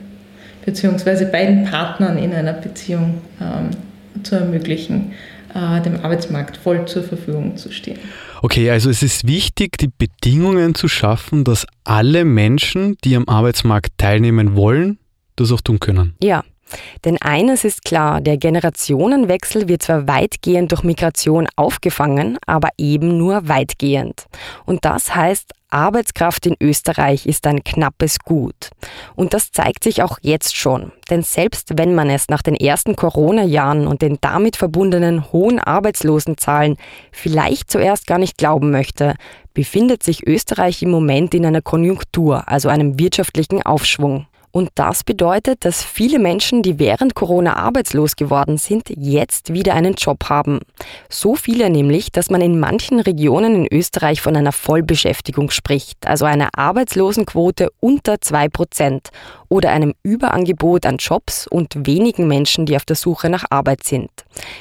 beziehungsweise 0.65 1.25
beiden 1.25 1.65
Partnern 1.65 2.17
in 2.17 2.33
einer 2.33 2.53
Beziehung 2.53 3.21
ähm, 3.41 4.23
zu 4.23 4.35
ermöglichen, 4.35 5.13
dem 5.53 6.03
Arbeitsmarkt 6.03 6.57
voll 6.57 6.85
zur 6.87 7.03
Verfügung 7.03 7.57
zu 7.57 7.71
stehen. 7.71 7.99
Okay, 8.41 8.69
also 8.69 8.89
es 8.89 9.01
ist 9.01 9.27
wichtig, 9.27 9.77
die 9.77 9.89
Bedingungen 9.89 10.75
zu 10.75 10.87
schaffen, 10.87 11.43
dass 11.43 11.65
alle 11.83 12.25
Menschen, 12.25 12.97
die 13.03 13.15
am 13.15 13.27
Arbeitsmarkt 13.27 13.97
teilnehmen 13.97 14.55
wollen, 14.55 14.99
das 15.35 15.51
auch 15.51 15.61
tun 15.61 15.79
können. 15.79 16.15
Ja, 16.21 16.43
denn 17.05 17.17
eines 17.21 17.63
ist 17.63 17.83
klar, 17.83 18.21
der 18.21 18.37
Generationenwechsel 18.37 19.67
wird 19.67 19.83
zwar 19.83 20.07
weitgehend 20.07 20.71
durch 20.71 20.83
Migration 20.83 21.47
aufgefangen, 21.55 22.37
aber 22.45 22.69
eben 22.77 23.17
nur 23.17 23.47
weitgehend. 23.47 24.25
Und 24.65 24.83
das 24.85 25.15
heißt, 25.15 25.53
Arbeitskraft 25.69 26.45
in 26.45 26.55
Österreich 26.61 27.25
ist 27.25 27.45
ein 27.45 27.63
knappes 27.63 28.19
Gut. 28.19 28.69
Und 29.15 29.33
das 29.33 29.51
zeigt 29.51 29.83
sich 29.83 30.01
auch 30.01 30.17
jetzt 30.21 30.55
schon. 30.55 30.91
Denn 31.09 31.23
selbst 31.23 31.77
wenn 31.77 31.93
man 31.93 32.09
es 32.09 32.29
nach 32.29 32.41
den 32.41 32.55
ersten 32.55 32.95
Corona-Jahren 32.95 33.87
und 33.87 34.01
den 34.01 34.17
damit 34.21 34.55
verbundenen 34.55 35.31
hohen 35.31 35.59
Arbeitslosenzahlen 35.59 36.77
vielleicht 37.11 37.69
zuerst 37.69 38.07
gar 38.07 38.17
nicht 38.17 38.37
glauben 38.37 38.71
möchte, 38.71 39.15
befindet 39.53 40.03
sich 40.03 40.25
Österreich 40.25 40.81
im 40.83 40.91
Moment 40.91 41.33
in 41.33 41.45
einer 41.45 41.61
Konjunktur, 41.61 42.47
also 42.47 42.69
einem 42.69 42.99
wirtschaftlichen 42.99 43.61
Aufschwung. 43.61 44.27
Und 44.57 44.71
das 44.73 45.03
bedeutet, 45.03 45.65
dass 45.65 45.83
viele 45.83 46.17
Menschen, 46.17 46.63
die 46.63 46.79
während 46.79 47.13
Corona 47.13 47.57
arbeitslos 47.57 48.15
geworden 48.15 48.57
sind, 48.57 48.89
jetzt 48.89 49.53
wieder 49.53 49.75
einen 49.75 49.93
Job 49.93 50.29
haben. 50.29 50.61
So 51.09 51.35
viele 51.35 51.69
nämlich, 51.69 52.11
dass 52.11 52.31
man 52.31 52.41
in 52.41 52.59
manchen 52.59 52.99
Regionen 52.99 53.53
in 53.53 53.67
Österreich 53.71 54.19
von 54.19 54.35
einer 54.35 54.51
Vollbeschäftigung 54.51 55.51
spricht, 55.51 56.07
also 56.07 56.25
einer 56.25 56.49
Arbeitslosenquote 56.57 57.69
unter 57.79 58.19
zwei 58.19 58.49
Prozent 58.49 59.09
oder 59.47 59.69
einem 59.69 59.93
Überangebot 60.01 60.87
an 60.87 60.97
Jobs 60.97 61.45
und 61.45 61.85
wenigen 61.85 62.27
Menschen, 62.27 62.65
die 62.65 62.77
auf 62.77 62.85
der 62.85 62.95
Suche 62.95 63.29
nach 63.29 63.45
Arbeit 63.51 63.83
sind. 63.83 64.09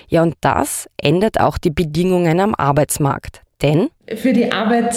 Ja, 0.08 0.22
und 0.22 0.34
das 0.42 0.90
ändert 0.98 1.40
auch 1.40 1.56
die 1.56 1.70
Bedingungen 1.70 2.38
am 2.38 2.54
Arbeitsmarkt. 2.54 3.40
Denn 3.62 3.88
für 4.14 4.34
die 4.34 4.52
Arbeit 4.52 4.94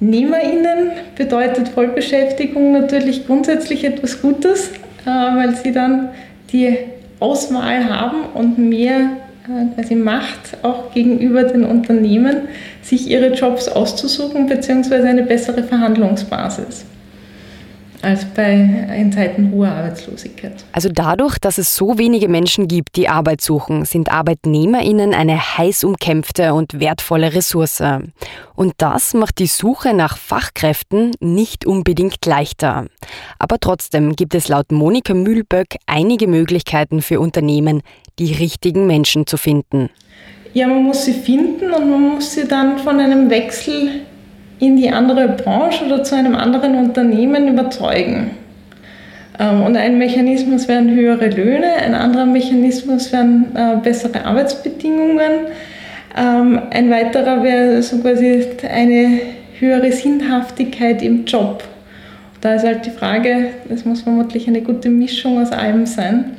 NehmerInnen 0.00 0.90
bedeutet 1.16 1.68
Vollbeschäftigung 1.68 2.72
natürlich 2.72 3.26
grundsätzlich 3.26 3.84
etwas 3.84 4.20
Gutes, 4.20 4.70
äh, 5.04 5.08
weil 5.08 5.54
sie 5.56 5.72
dann 5.72 6.10
die 6.52 6.76
Auswahl 7.20 7.88
haben 7.88 8.24
und 8.34 8.58
mehr 8.58 9.10
äh, 9.48 9.74
quasi 9.74 9.94
Macht 9.94 10.58
auch 10.62 10.92
gegenüber 10.92 11.44
den 11.44 11.64
Unternehmen, 11.64 12.48
sich 12.82 13.08
ihre 13.08 13.32
Jobs 13.32 13.68
auszusuchen 13.68 14.46
bzw. 14.46 14.96
eine 14.96 15.22
bessere 15.22 15.62
Verhandlungsbasis 15.62 16.84
als 18.06 18.24
bei 18.24 18.52
in 18.96 19.10
Zeiten 19.10 19.50
hoher 19.50 19.72
Arbeitslosigkeit. 19.72 20.64
Also 20.70 20.88
dadurch, 20.88 21.38
dass 21.38 21.58
es 21.58 21.74
so 21.74 21.98
wenige 21.98 22.28
Menschen 22.28 22.68
gibt, 22.68 22.94
die 22.94 23.08
Arbeit 23.08 23.40
suchen, 23.40 23.84
sind 23.84 24.12
Arbeitnehmerinnen 24.12 25.12
eine 25.12 25.36
heiß 25.58 25.82
umkämpfte 25.82 26.54
und 26.54 26.78
wertvolle 26.78 27.34
Ressource. 27.34 27.82
Und 28.54 28.74
das 28.78 29.12
macht 29.12 29.40
die 29.40 29.48
Suche 29.48 29.92
nach 29.92 30.16
Fachkräften 30.16 31.10
nicht 31.18 31.66
unbedingt 31.66 32.24
leichter. 32.24 32.86
Aber 33.40 33.58
trotzdem 33.58 34.14
gibt 34.14 34.36
es 34.36 34.46
laut 34.46 34.70
Monika 34.70 35.12
Mühlböck 35.12 35.76
einige 35.86 36.28
Möglichkeiten 36.28 37.02
für 37.02 37.18
Unternehmen, 37.18 37.82
die 38.20 38.32
richtigen 38.32 38.86
Menschen 38.86 39.26
zu 39.26 39.36
finden. 39.36 39.90
Ja, 40.54 40.68
man 40.68 40.84
muss 40.84 41.04
sie 41.04 41.12
finden 41.12 41.72
und 41.72 41.90
man 41.90 42.14
muss 42.14 42.32
sie 42.34 42.46
dann 42.46 42.78
von 42.78 43.00
einem 43.00 43.28
Wechsel 43.28 44.06
in 44.58 44.76
die 44.76 44.90
andere 44.90 45.28
Branche 45.28 45.84
oder 45.84 46.02
zu 46.02 46.14
einem 46.14 46.34
anderen 46.34 46.76
Unternehmen 46.76 47.48
überzeugen. 47.48 48.30
Ähm, 49.38 49.62
und 49.62 49.76
ein 49.76 49.98
Mechanismus 49.98 50.68
wären 50.68 50.94
höhere 50.94 51.28
Löhne, 51.28 51.74
ein 51.84 51.94
anderer 51.94 52.26
Mechanismus 52.26 53.12
wären 53.12 53.54
äh, 53.54 53.76
bessere 53.82 54.24
Arbeitsbedingungen, 54.24 55.48
ähm, 56.16 56.60
ein 56.70 56.90
weiterer 56.90 57.42
wäre 57.42 57.82
so 57.82 57.98
quasi 57.98 58.46
eine 58.68 59.20
höhere 59.58 59.92
Sinnhaftigkeit 59.92 61.02
im 61.02 61.24
Job. 61.26 61.62
Da 62.40 62.54
ist 62.54 62.64
halt 62.64 62.86
die 62.86 62.90
Frage, 62.90 63.48
es 63.68 63.84
muss 63.84 64.02
vermutlich 64.02 64.46
eine 64.48 64.62
gute 64.62 64.88
Mischung 64.88 65.40
aus 65.42 65.52
allem 65.52 65.84
sein. 65.84 66.35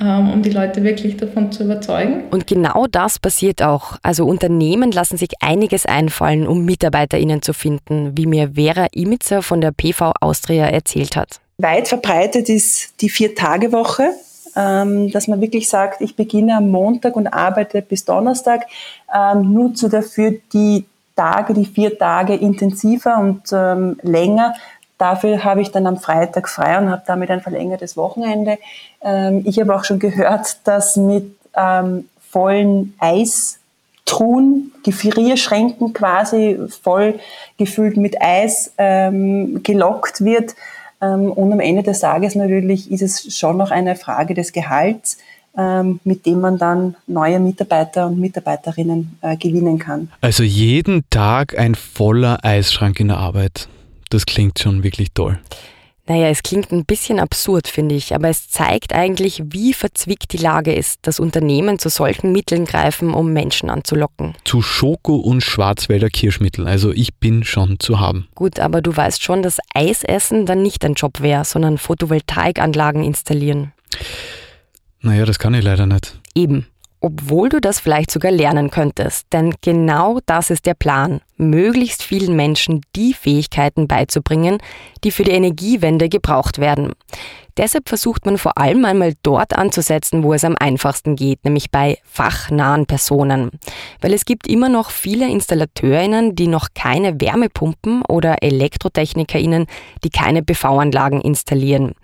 Ähm, 0.00 0.30
um 0.32 0.42
die 0.42 0.50
Leute 0.50 0.84
wirklich 0.84 1.16
davon 1.16 1.50
zu 1.50 1.64
überzeugen. 1.64 2.24
Und 2.30 2.46
genau 2.46 2.86
das 2.86 3.18
passiert 3.18 3.62
auch. 3.62 3.98
Also 4.02 4.26
Unternehmen 4.26 4.92
lassen 4.92 5.16
sich 5.16 5.30
einiges 5.40 5.86
einfallen, 5.86 6.46
um 6.46 6.64
MitarbeiterInnen 6.64 7.42
zu 7.42 7.52
finden, 7.52 8.16
wie 8.16 8.26
mir 8.26 8.52
Vera 8.54 8.86
Imitzer 8.92 9.42
von 9.42 9.60
der 9.60 9.72
PV 9.72 10.12
Austria 10.20 10.66
erzählt 10.66 11.16
hat. 11.16 11.40
Weit 11.58 11.88
verbreitet 11.88 12.48
ist 12.48 13.00
die 13.02 13.08
Vier-Tage-Woche 13.08 14.10
ähm, 14.56 15.10
dass 15.12 15.28
man 15.28 15.40
wirklich 15.40 15.68
sagt, 15.68 16.00
ich 16.00 16.16
beginne 16.16 16.56
am 16.56 16.70
Montag 16.70 17.14
und 17.16 17.28
arbeite 17.28 17.80
bis 17.80 18.04
Donnerstag, 18.04 18.66
ähm, 19.14 19.52
nutze 19.52 19.88
dafür 19.88 20.34
die 20.52 20.84
Tage, 21.14 21.54
die 21.54 21.66
vier 21.66 21.96
Tage 21.98 22.34
intensiver 22.34 23.18
und 23.18 23.50
länger, 24.02 24.54
Dafür 24.98 25.44
habe 25.44 25.60
ich 25.62 25.70
dann 25.70 25.86
am 25.86 25.96
Freitag 25.96 26.48
frei 26.48 26.78
und 26.78 26.90
habe 26.90 27.02
damit 27.06 27.30
ein 27.30 27.40
verlängertes 27.40 27.96
Wochenende. 27.96 28.58
Ähm, 29.02 29.42
ich 29.44 29.58
habe 29.60 29.74
auch 29.74 29.84
schon 29.84 29.98
gehört, 29.98 30.58
dass 30.64 30.96
mit 30.96 31.36
ähm, 31.56 32.08
vollen 32.28 32.94
Eistruhen, 32.98 34.72
Gefrierschränken 34.84 35.92
quasi 35.92 36.58
voll 36.82 37.18
gefüllt 37.56 37.96
mit 37.96 38.20
Eis 38.20 38.72
ähm, 38.76 39.62
gelockt 39.62 40.24
wird. 40.24 40.54
Ähm, 41.00 41.32
und 41.32 41.52
am 41.52 41.60
Ende 41.60 41.82
des 41.82 42.00
Tages 42.00 42.34
natürlich 42.34 42.90
ist 42.90 43.02
es 43.02 43.36
schon 43.36 43.56
noch 43.56 43.70
eine 43.70 43.96
Frage 43.96 44.34
des 44.34 44.52
Gehalts 44.52 45.18
ähm, 45.58 45.98
mit 46.04 46.24
dem 46.24 46.40
man 46.40 46.56
dann 46.56 46.94
neue 47.06 47.40
Mitarbeiter 47.40 48.06
und 48.06 48.18
Mitarbeiterinnen 48.20 49.18
äh, 49.22 49.36
gewinnen 49.36 49.78
kann. 49.78 50.08
Also 50.20 50.44
jeden 50.44 51.02
Tag 51.10 51.58
ein 51.58 51.74
voller 51.74 52.44
Eisschrank 52.44 53.00
in 53.00 53.08
der 53.08 53.16
Arbeit. 53.16 53.68
Das 54.10 54.26
klingt 54.26 54.58
schon 54.58 54.82
wirklich 54.82 55.08
toll. 55.12 55.38
Naja, 56.08 56.28
es 56.28 56.42
klingt 56.42 56.72
ein 56.72 56.86
bisschen 56.86 57.20
absurd, 57.20 57.68
finde 57.68 57.94
ich, 57.94 58.14
aber 58.14 58.30
es 58.30 58.48
zeigt 58.48 58.94
eigentlich, 58.94 59.42
wie 59.50 59.74
verzwickt 59.74 60.32
die 60.32 60.38
Lage 60.38 60.72
ist, 60.72 61.06
dass 61.06 61.20
Unternehmen 61.20 61.78
zu 61.78 61.90
solchen 61.90 62.32
Mitteln 62.32 62.64
greifen, 62.64 63.12
um 63.12 63.34
Menschen 63.34 63.68
anzulocken. 63.68 64.34
Zu 64.44 64.62
Schoko- 64.62 65.16
und 65.18 65.42
Schwarzwälder 65.42 66.08
Kirschmittel, 66.08 66.66
also 66.66 66.92
ich 66.92 67.16
bin 67.16 67.44
schon 67.44 67.78
zu 67.78 68.00
haben. 68.00 68.26
Gut, 68.34 68.58
aber 68.58 68.80
du 68.80 68.96
weißt 68.96 69.22
schon, 69.22 69.42
dass 69.42 69.58
Eisessen 69.74 70.46
dann 70.46 70.62
nicht 70.62 70.82
ein 70.86 70.94
Job 70.94 71.20
wäre, 71.20 71.44
sondern 71.44 71.76
Photovoltaikanlagen 71.76 73.04
installieren. 73.04 73.72
Naja, 75.02 75.26
das 75.26 75.38
kann 75.38 75.52
ich 75.52 75.62
leider 75.62 75.84
nicht. 75.84 76.18
Eben 76.34 76.66
obwohl 77.00 77.48
du 77.48 77.60
das 77.60 77.80
vielleicht 77.80 78.10
sogar 78.10 78.32
lernen 78.32 78.70
könntest. 78.70 79.26
Denn 79.32 79.54
genau 79.60 80.18
das 80.26 80.50
ist 80.50 80.66
der 80.66 80.74
Plan, 80.74 81.20
möglichst 81.36 82.02
vielen 82.02 82.34
Menschen 82.34 82.80
die 82.96 83.14
Fähigkeiten 83.14 83.88
beizubringen, 83.88 84.58
die 85.04 85.10
für 85.10 85.24
die 85.24 85.32
Energiewende 85.32 86.08
gebraucht 86.08 86.58
werden. 86.58 86.92
Deshalb 87.58 87.88
versucht 87.88 88.24
man 88.24 88.38
vor 88.38 88.56
allem 88.56 88.84
einmal 88.84 89.14
dort 89.24 89.56
anzusetzen, 89.56 90.22
wo 90.22 90.32
es 90.32 90.44
am 90.44 90.54
einfachsten 90.56 91.16
geht, 91.16 91.44
nämlich 91.44 91.72
bei 91.72 91.98
fachnahen 92.04 92.86
Personen. 92.86 93.50
Weil 94.00 94.14
es 94.14 94.24
gibt 94.24 94.46
immer 94.46 94.68
noch 94.68 94.90
viele 94.90 95.28
Installateurinnen, 95.28 96.36
die 96.36 96.46
noch 96.46 96.68
keine 96.74 97.20
Wärmepumpen 97.20 98.02
oder 98.02 98.44
Elektrotechnikerinnen, 98.44 99.66
die 100.04 100.10
keine 100.10 100.44
PV-Anlagen 100.44 101.20
installieren. 101.20 101.94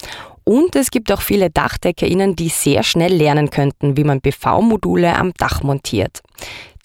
Und 0.44 0.76
es 0.76 0.90
gibt 0.90 1.10
auch 1.10 1.22
viele 1.22 1.48
DachdeckerInnen, 1.48 2.36
die 2.36 2.50
sehr 2.50 2.82
schnell 2.82 3.14
lernen 3.14 3.48
könnten, 3.48 3.96
wie 3.96 4.04
man 4.04 4.20
PV-Module 4.20 5.16
am 5.16 5.32
Dach 5.38 5.62
montiert. 5.62 6.20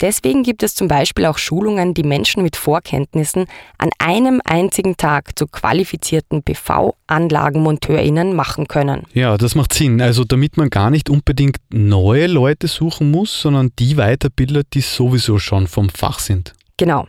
Deswegen 0.00 0.42
gibt 0.42 0.62
es 0.62 0.74
zum 0.74 0.88
Beispiel 0.88 1.26
auch 1.26 1.36
Schulungen, 1.36 1.92
die 1.92 2.02
Menschen 2.02 2.42
mit 2.42 2.56
Vorkenntnissen 2.56 3.44
an 3.76 3.90
einem 3.98 4.40
einzigen 4.46 4.96
Tag 4.96 5.38
zu 5.38 5.46
qualifizierten 5.46 6.42
PV-AnlagenmonteurInnen 6.42 8.34
machen 8.34 8.66
können. 8.66 9.02
Ja, 9.12 9.36
das 9.36 9.54
macht 9.54 9.74
Sinn. 9.74 10.00
Also 10.00 10.24
damit 10.24 10.56
man 10.56 10.70
gar 10.70 10.88
nicht 10.88 11.10
unbedingt 11.10 11.58
neue 11.70 12.28
Leute 12.28 12.66
suchen 12.66 13.10
muss, 13.10 13.42
sondern 13.42 13.72
die 13.78 13.98
weiterbildet, 13.98 14.68
die 14.72 14.80
sowieso 14.80 15.38
schon 15.38 15.66
vom 15.66 15.90
Fach 15.90 16.18
sind. 16.18 16.54
Genau. 16.78 17.06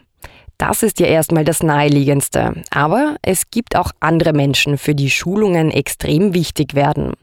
Das 0.61 0.83
ist 0.83 0.99
ja 0.99 1.07
erstmal 1.07 1.43
das 1.43 1.63
Naheliegendste. 1.63 2.53
Aber 2.69 3.15
es 3.23 3.49
gibt 3.49 3.75
auch 3.75 3.89
andere 3.99 4.31
Menschen, 4.31 4.77
für 4.77 4.93
die 4.93 5.09
Schulungen 5.09 5.71
extrem 5.71 6.35
wichtig 6.35 6.75
werden. 6.75 7.13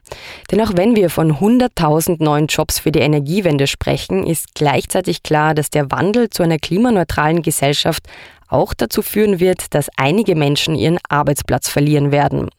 Denn 0.51 0.59
auch 0.59 0.71
wenn 0.75 0.97
wir 0.97 1.09
von 1.09 1.37
100.000 1.37 2.21
neuen 2.21 2.47
Jobs 2.47 2.79
für 2.79 2.91
die 2.91 2.99
Energiewende 2.99 3.67
sprechen, 3.67 4.27
ist 4.27 4.55
gleichzeitig 4.55 5.23
klar, 5.23 5.55
dass 5.55 5.69
der 5.69 5.89
Wandel 5.89 6.29
zu 6.29 6.43
einer 6.43 6.57
klimaneutralen 6.57 7.41
Gesellschaft 7.41 8.03
auch 8.49 8.73
dazu 8.73 9.01
führen 9.01 9.39
wird, 9.39 9.73
dass 9.73 9.89
einige 9.95 10.35
Menschen 10.35 10.75
ihren 10.75 10.97
Arbeitsplatz 11.07 11.69
verlieren 11.69 12.11
werden. 12.11 12.49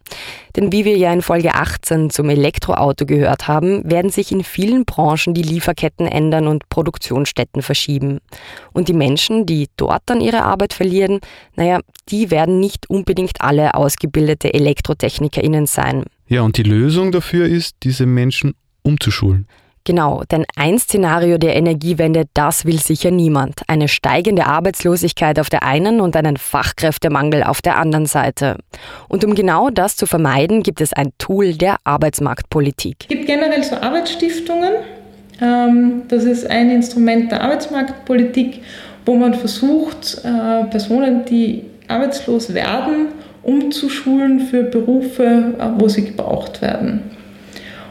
Denn 0.57 0.73
wie 0.73 0.85
wir 0.85 0.97
ja 0.97 1.13
in 1.13 1.23
Folge 1.23 1.55
18 1.55 2.11
zum 2.11 2.31
Elektroauto 2.31 3.07
gehört 3.07 3.49
haben, 3.49 3.89
werden 3.89 4.11
sich 4.11 4.33
in 4.33 4.43
vielen 4.43 4.85
Branchen 4.85 5.35
die 5.35 5.43
Lieferketten 5.43 6.07
ändern 6.07 6.47
und 6.47 6.69
Produktionsstätten 6.69 7.63
verschieben. 7.63 8.19
Und 8.73 8.89
die 8.89 8.93
Menschen, 8.93 9.47
die 9.47 9.69
dort 9.77 10.03
dann 10.07 10.21
ihre 10.21 10.43
Arbeit 10.43 10.73
verlieren, 10.73 11.21
naja, 11.55 11.81
die 12.09 12.31
werden 12.31 12.61
nicht 12.61 12.89
unbedingt 12.89 13.41
alle 13.41 13.75
ausgebildete 13.75 14.53
ElektrotechnikerInnen 14.53 15.67
sein. 15.67 16.05
Ja, 16.27 16.43
und 16.43 16.57
die 16.57 16.63
Lösung 16.63 17.13
dafür 17.13 17.47
ist, 17.47 17.77
diese 17.83 18.07
Menschen 18.07 18.55
umzuschulen. 18.83 19.47
Genau, 19.85 20.23
denn 20.31 20.45
ein 20.57 20.79
Szenario 20.79 21.39
der 21.39 21.57
Energiewende, 21.57 22.25
das 22.35 22.67
will 22.67 22.79
sicher 22.79 23.11
niemand. 23.11 23.63
Eine 23.67 23.89
steigende 23.89 24.47
Arbeitslosigkeit 24.47 25.39
auf 25.41 25.49
der 25.49 25.63
einen 25.63 26.01
und 26.01 26.17
einen 26.17 26.37
Fachkräftemangel 26.37 27.43
auf 27.43 27.63
der 27.63 27.77
anderen 27.79 28.07
Seite. 28.07 28.57
Und 29.09 29.25
um 29.25 29.35
genau 29.35 29.71
das 29.71 29.97
zu 29.97 30.07
vermeiden, 30.07 30.63
gibt 30.63 30.81
es 30.81 30.93
ein 30.93 31.13
Tool 31.19 31.55
der 31.55 31.77
Arbeitsmarktpolitik. 31.85 32.97
Es 33.01 33.09
gibt 33.09 33.27
generell 33.27 33.63
so 33.65 33.77
Arbeitsstiftungen. 33.77 34.73
Ähm, 35.41 36.03
das 36.09 36.25
ist 36.25 36.47
ein 36.49 36.71
Instrument 36.71 37.33
der 37.33 37.43
Arbeitsmarktpolitik, 37.43 38.63
wo 39.07 39.15
man 39.15 39.33
versucht, 39.33 40.23
äh, 40.25 40.65
Personen, 40.65 41.25
die 41.25 41.65
arbeitslos 41.89 42.53
werden, 42.53 43.09
umzuschulen 43.43 44.41
für 44.41 44.65
Berufe, 44.65 45.55
äh, 45.59 45.81
wo 45.81 45.89
sie 45.89 46.05
gebraucht 46.05 46.61
werden. 46.61 47.11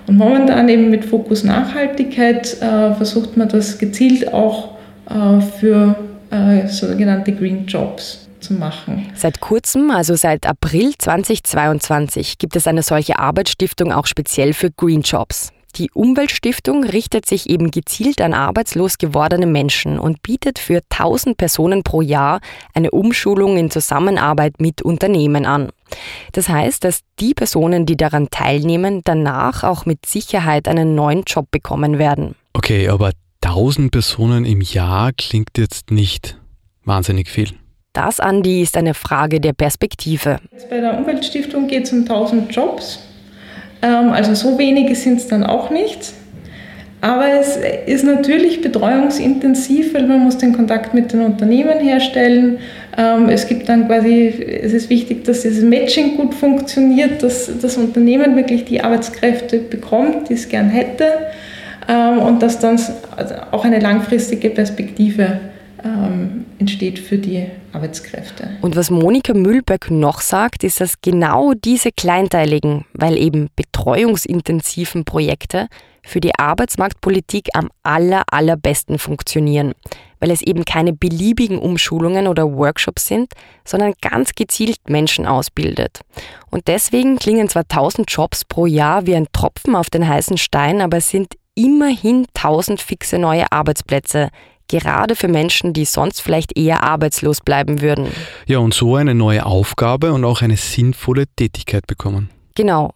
Und 0.10 0.18
momentan 0.18 0.68
eben 0.70 0.90
mit 0.90 1.06
Fokus 1.06 1.44
Nachhaltigkeit 1.44 2.60
äh, 2.64 2.96
versucht 2.96 3.38
man 3.38 3.48
das 3.48 3.78
gezielt 3.78 4.34
auch 4.34 4.70
äh, 5.08 5.40
für 5.40 5.96
äh, 6.32 6.68
sogenannte 6.68 7.32
Green 7.32 7.68
Jobs 7.68 8.28
zu 8.40 8.56
machen. 8.56 9.06
Seit 9.14 9.40
kurzem, 9.40 9.92
also 9.92 10.16
seit 10.16 10.48
April 10.48 10.94
2022, 10.98 12.40
gibt 12.40 12.56
es 12.56 12.66
eine 12.66 12.82
solche 12.82 13.20
Arbeitsstiftung 13.20 13.92
auch 13.92 14.08
speziell 14.08 14.54
für 14.54 14.72
Green 14.72 15.02
Jobs. 15.02 15.52
Die 15.76 15.92
Umweltstiftung 15.92 16.84
richtet 16.84 17.26
sich 17.26 17.50
eben 17.50 17.72
gezielt 17.72 18.22
an 18.22 18.34
arbeitslos 18.34 18.98
gewordene 18.98 19.46
Menschen 19.46 20.00
und 20.00 20.24
bietet 20.24 20.60
für 20.60 20.82
1000 20.90 21.38
Personen 21.38 21.84
pro 21.84 22.02
Jahr 22.02 22.42
eine 22.74 22.92
Umschulung 22.92 23.58
in 23.58 23.70
Zusammenarbeit 23.70 24.60
mit 24.60 24.82
Unternehmen 24.82 25.46
an. 25.46 25.70
Das 26.32 26.50
heißt, 26.50 26.84
dass 26.84 27.02
die 27.20 27.34
Personen, 27.34 27.86
die 27.86 27.98
daran 27.98 28.30
teilnehmen, 28.30 29.02
danach 29.04 29.64
auch 29.64 29.86
mit 29.86 30.06
Sicherheit 30.06 30.68
einen 30.68 30.96
neuen 30.96 31.24
Job 31.24 31.50
bekommen 31.52 32.00
werden. 32.00 32.36
Okay, 32.54 32.90
aber 32.90 33.12
1000 33.42 33.92
Personen 33.92 34.46
im 34.46 34.62
Jahr 34.62 35.12
klingt 35.14 35.58
jetzt 35.58 35.92
nicht 35.92 36.38
wahnsinnig 36.84 37.30
viel. 37.30 37.52
Das, 37.94 38.20
Andi, 38.20 38.62
ist 38.62 38.78
eine 38.78 38.94
Frage 38.94 39.40
der 39.40 39.54
Perspektive. 39.54 40.40
Bei 40.70 40.80
der 40.80 40.98
Umweltstiftung 40.98 41.68
geht 41.68 41.86
es 41.86 41.94
um 41.94 42.02
1000 42.02 42.56
Jobs. 42.56 43.00
Ähm, 43.82 44.12
also 44.12 44.34
so 44.34 44.58
wenige 44.58 44.96
sind 44.96 45.20
es 45.20 45.28
dann 45.28 45.44
auch 45.44 45.70
nicht. 45.70 46.14
Aber 47.02 47.28
es 47.40 47.58
ist 47.86 48.04
natürlich 48.04 48.62
betreuungsintensiv, 48.62 49.94
weil 49.94 50.06
man 50.06 50.20
muss 50.20 50.38
den 50.38 50.54
Kontakt 50.54 50.94
mit 50.94 51.14
den 51.14 51.22
Unternehmen 51.22 51.80
herstellen. 51.80 52.58
Ähm, 52.98 53.30
es 53.30 53.48
gibt 53.48 53.70
dann 53.70 53.88
quasi, 53.88 54.28
es 54.62 54.74
ist 54.74 54.90
wichtig, 54.90 55.24
dass 55.24 55.44
dieses 55.44 55.64
Matching 55.64 56.18
gut 56.18 56.34
funktioniert, 56.34 57.24
dass 57.24 57.50
das 57.62 57.78
Unternehmen 57.78 58.36
wirklich 58.36 58.66
die 58.66 58.82
Arbeitskräfte 58.82 59.60
bekommt, 59.60 60.30
die 60.30 60.34
es 60.34 60.50
gern 60.50 60.70
hätte 60.70 61.06
ähm, 61.88 62.20
und 62.20 62.44
dass 62.44 62.60
dann 62.60 62.78
auch 63.52 63.64
eine 63.64 63.80
langfristige 63.80 64.50
Perspektive 64.50 65.40
ähm, 65.84 66.46
entsteht 66.60 67.00
für 67.00 67.18
die 67.18 67.48
Arbeitskräfte. 67.72 68.58
Und 68.62 68.76
was 68.76 68.90
Monika 68.90 69.34
Mühlböck 69.34 69.92
noch 69.92 70.22
sagt, 70.22 70.64
ist, 70.64 70.82
dass 70.82 71.02
genau 71.02 71.54
diese 71.54 71.92
kleinteiligen, 71.92 72.86
weil 72.94 73.18
eben 73.18 73.50
betreuungsintensiven 73.56 75.06
Projekte 75.06 75.68
für 76.04 76.20
die 76.20 76.38
Arbeitsmarktpolitik 76.38 77.50
am 77.54 77.70
aller, 77.84 78.24
allerbesten 78.32 78.98
funktionieren, 78.98 79.74
weil 80.20 80.32
es 80.32 80.42
eben 80.42 80.66
keine 80.66 80.94
beliebigen 80.94 81.60
Umschulungen 81.60 82.28
oder 82.28 82.52
Workshops 82.52 83.08
sind, 83.08 83.32
sondern 83.64 83.94
ganz 84.02 84.34
gezielt 84.34 84.78
Menschen 84.88 85.26
ausbildet. 85.26 86.02
Und 86.50 86.68
deswegen 86.68 87.18
klingen 87.18 87.48
zwar 87.48 87.64
1000 87.64 88.10
Jobs 88.12 88.46
pro 88.46 88.66
Jahr 88.66 89.06
wie 89.06 89.16
ein 89.16 89.28
Tropfen 89.32 89.76
auf 89.76 89.90
den 89.90 90.08
heißen 90.08 90.38
Stein, 90.38 90.82
aber 90.82 90.98
es 90.98 91.10
sind 91.10 91.36
immerhin 91.56 92.26
1000 92.36 92.82
fixe 92.82 93.20
neue 93.20 93.52
Arbeitsplätze, 93.52 94.30
gerade 94.70 95.16
für 95.16 95.28
Menschen, 95.28 95.74
die 95.74 95.84
sonst 95.84 96.22
vielleicht 96.22 96.58
eher 96.58 96.84
arbeitslos 96.84 97.42
bleiben 97.42 97.82
würden. 97.82 98.08
Ja, 98.48 98.60
und 98.60 98.74
so 98.74 98.96
eine 98.96 99.14
neue 99.14 99.46
Aufgabe 99.46 100.14
und 100.14 100.24
auch 100.24 100.42
eine 100.42 100.56
sinnvolle 100.56 101.26
Tätigkeit 101.36 101.86
bekommen. 101.88 102.30
Genau. 102.60 102.92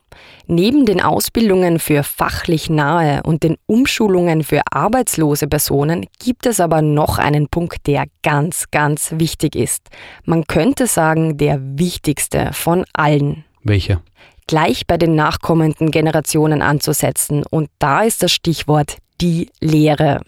Neben 0.45 0.85
den 0.85 1.01
Ausbildungen 1.01 1.79
für 1.79 2.03
fachlich 2.03 2.69
nahe 2.69 3.23
und 3.23 3.43
den 3.43 3.55
Umschulungen 3.65 4.43
für 4.43 4.61
arbeitslose 4.69 5.47
Personen 5.47 6.05
gibt 6.19 6.45
es 6.45 6.59
aber 6.59 6.81
noch 6.81 7.17
einen 7.17 7.47
Punkt, 7.47 7.87
der 7.87 8.05
ganz, 8.23 8.65
ganz 8.71 9.13
wichtig 9.15 9.55
ist. 9.55 9.87
Man 10.25 10.45
könnte 10.47 10.85
sagen, 10.85 11.37
der 11.37 11.59
wichtigste 11.61 12.49
von 12.51 12.83
allen. 12.91 13.45
Welcher? 13.63 14.01
Gleich 14.47 14.85
bei 14.85 14.97
den 14.97 15.15
nachkommenden 15.15 15.91
Generationen 15.91 16.61
anzusetzen. 16.61 17.43
Und 17.49 17.69
da 17.79 18.01
ist 18.01 18.21
das 18.21 18.33
Stichwort 18.33 18.97
die 19.23 19.49
Lehre. 19.61 20.19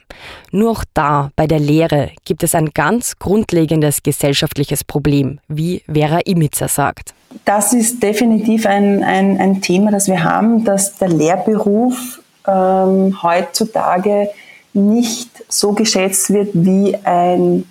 Nur 0.52 0.72
auch 0.72 0.84
da, 0.94 1.30
bei 1.36 1.48
der 1.48 1.60
Lehre, 1.60 2.12
gibt 2.24 2.44
es 2.44 2.56
ein 2.56 2.70
ganz 2.74 3.20
grundlegendes 3.20 4.02
gesellschaftliches 4.02 4.86
Problem, 4.86 5.40
wie 5.50 5.84
Vera 5.92 6.20
Imitzer 6.24 6.70
sagt. 6.70 7.14
Das 7.44 7.74
ist 7.74 8.02
definitiv 8.02 8.66
ein, 8.66 9.04
ein, 9.04 9.38
ein 9.40 9.62
Thema, 9.62 9.92
das 9.92 10.08
wir 10.08 10.24
haben, 10.24 10.64
dass 10.64 10.98
der 10.98 11.10
Lehrberuf 11.10 12.22
ähm, 12.48 13.22
heutzutage 13.22 14.30
nicht 14.74 15.30
so 15.50 15.74
geschätzt 15.74 16.32
wird 16.32 16.52
wie 16.54 16.96
ein, 17.04 17.66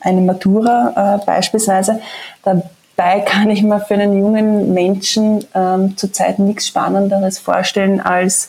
eine 0.00 0.20
Matura 0.20 1.18
äh, 1.22 1.26
beispielsweise. 1.26 2.00
Da 2.44 2.62
Dabei 2.96 3.20
kann 3.20 3.50
ich 3.50 3.62
mir 3.62 3.80
für 3.80 3.94
einen 3.94 4.18
jungen 4.18 4.72
Menschen 4.72 5.44
ähm, 5.54 5.96
zurzeit 5.96 6.38
nichts 6.38 6.68
Spannenderes 6.68 7.38
vorstellen, 7.38 8.00
als 8.00 8.48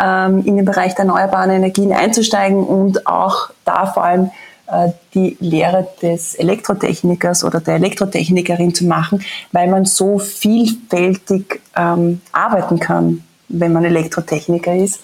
ähm, 0.00 0.44
in 0.44 0.56
den 0.56 0.64
Bereich 0.64 0.94
der 0.94 1.04
erneuerbaren 1.04 1.50
Energien 1.50 1.92
einzusteigen 1.92 2.64
und 2.64 3.06
auch 3.06 3.50
da 3.64 3.86
vor 3.86 4.04
allem 4.04 4.30
äh, 4.66 4.88
die 5.14 5.36
Lehre 5.40 5.86
des 6.02 6.34
Elektrotechnikers 6.34 7.44
oder 7.44 7.60
der 7.60 7.74
Elektrotechnikerin 7.74 8.74
zu 8.74 8.84
machen, 8.86 9.22
weil 9.52 9.68
man 9.68 9.84
so 9.84 10.18
vielfältig 10.18 11.60
ähm, 11.76 12.20
arbeiten 12.32 12.80
kann, 12.80 13.22
wenn 13.48 13.72
man 13.72 13.84
Elektrotechniker 13.84 14.74
ist. 14.74 15.00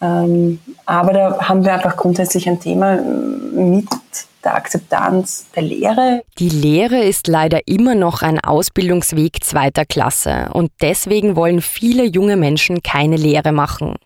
Ähm, 0.00 0.60
aber 0.86 1.12
da 1.12 1.48
haben 1.48 1.64
wir 1.64 1.74
einfach 1.74 1.96
grundsätzlich 1.96 2.48
ein 2.48 2.58
Thema 2.58 2.96
mit 2.96 3.88
der 4.44 4.54
Akzeptanz 4.54 5.46
der 5.54 5.62
Lehre. 5.62 6.22
Die 6.38 6.48
Lehre 6.48 6.98
ist 6.98 7.26
leider 7.26 7.66
immer 7.66 7.94
noch 7.94 8.22
ein 8.22 8.40
Ausbildungsweg 8.40 9.44
zweiter 9.44 9.84
Klasse 9.84 10.48
und 10.52 10.70
deswegen 10.80 11.36
wollen 11.36 11.60
viele 11.60 12.04
junge 12.04 12.36
Menschen 12.36 12.82
keine 12.82 13.16
Lehre 13.16 13.52
machen. 13.52 13.96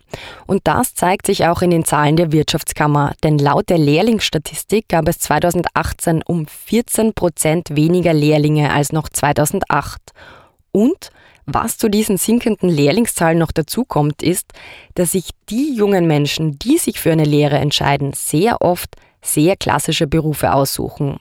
Und 0.45 0.61
das 0.65 0.95
zeigt 0.95 1.25
sich 1.25 1.45
auch 1.47 1.61
in 1.61 1.71
den 1.71 1.85
Zahlen 1.85 2.15
der 2.15 2.31
Wirtschaftskammer, 2.31 3.13
denn 3.23 3.37
laut 3.37 3.69
der 3.69 3.77
Lehrlingsstatistik 3.77 4.89
gab 4.89 5.07
es 5.07 5.19
2018 5.19 6.23
um 6.23 6.47
14 6.47 7.13
Prozent 7.13 7.75
weniger 7.75 8.13
Lehrlinge 8.13 8.71
als 8.71 8.91
noch 8.91 9.09
2008. 9.09 10.01
Und 10.71 11.09
was 11.45 11.77
zu 11.77 11.89
diesen 11.89 12.17
sinkenden 12.17 12.69
Lehrlingszahlen 12.69 13.37
noch 13.37 13.51
dazukommt, 13.51 14.23
ist, 14.23 14.51
dass 14.95 15.11
sich 15.11 15.29
die 15.49 15.75
jungen 15.75 16.07
Menschen, 16.07 16.57
die 16.57 16.77
sich 16.77 16.99
für 16.99 17.11
eine 17.11 17.23
Lehre 17.23 17.57
entscheiden, 17.57 18.13
sehr 18.13 18.61
oft 18.61 18.95
sehr 19.25 19.55
klassische 19.55 20.07
Berufe 20.07 20.53
aussuchen. 20.53 21.17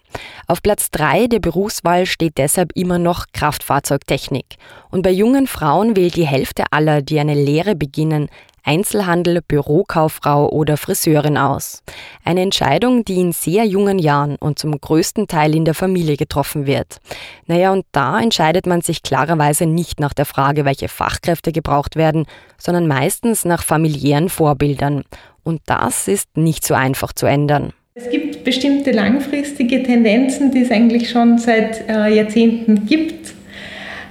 Auf 0.47 0.63
Platz 0.63 0.91
drei 0.91 1.27
der 1.27 1.41
Berufswahl 1.41 2.07
steht 2.07 2.39
deshalb 2.39 2.73
immer 2.75 2.99
noch 2.99 3.27
Kraftfahrzeugtechnik. 3.33 4.57
Und 4.91 5.03
bei 5.03 5.11
jungen 5.11 5.47
Frauen 5.47 5.97
wählt 5.97 6.17
die 6.17 6.27
Hälfte 6.27 6.65
aller, 6.71 7.03
die 7.03 7.19
eine 7.19 7.35
Lehre 7.35 7.75
beginnen, 7.75 8.29
Einzelhandel, 8.67 9.43
Bürokauffrau 9.47 10.49
oder 10.49 10.79
Friseurin 10.79 11.37
aus. 11.37 11.83
Eine 12.25 12.41
Entscheidung, 12.41 13.05
die 13.05 13.21
in 13.21 13.33
sehr 13.33 13.65
jungen 13.65 13.99
Jahren 13.99 14.37
und 14.37 14.59
zum 14.59 14.81
größten 14.81 15.29
Teil 15.29 15.55
in 15.55 15.67
der 15.67 15.75
Familie 15.75 16.17
getroffen 16.17 16.67
wird. 16.67 16.99
Naja, 17.47 17.73
und 17.73 17.85
da 17.93 18.19
entscheidet 18.19 18.67
man 18.67 18.81
sich 18.81 19.03
klarerweise 19.03 19.67
nicht 19.67 20.01
nach 20.01 20.15
der 20.15 20.25
Frage, 20.25 20.65
welche 20.65 20.89
Fachkräfte 20.89 21.53
gebraucht 21.53 21.97
werden, 21.97 22.25
sondern 22.57 22.89
meistens 22.89 23.45
nach 23.45 23.63
familiären 23.63 24.31
Vorbildern. 24.31 25.05
Und 25.43 25.61
das 25.67 26.09
ist 26.09 26.35
nicht 26.39 26.65
so 26.67 26.73
einfach 26.73 27.13
zu 27.13 27.27
ändern. 27.27 27.75
Es 27.97 28.11
gibt 28.11 28.43
bestimmte 28.43 28.91
langfristige 28.91 29.81
Tendenzen, 29.85 30.51
die 30.51 30.63
es 30.63 30.73
eigentlich 30.73 31.11
schon 31.11 31.39
seit 31.39 31.89
äh, 31.89 32.13
Jahrzehnten 32.13 32.87
gibt. 32.87 33.33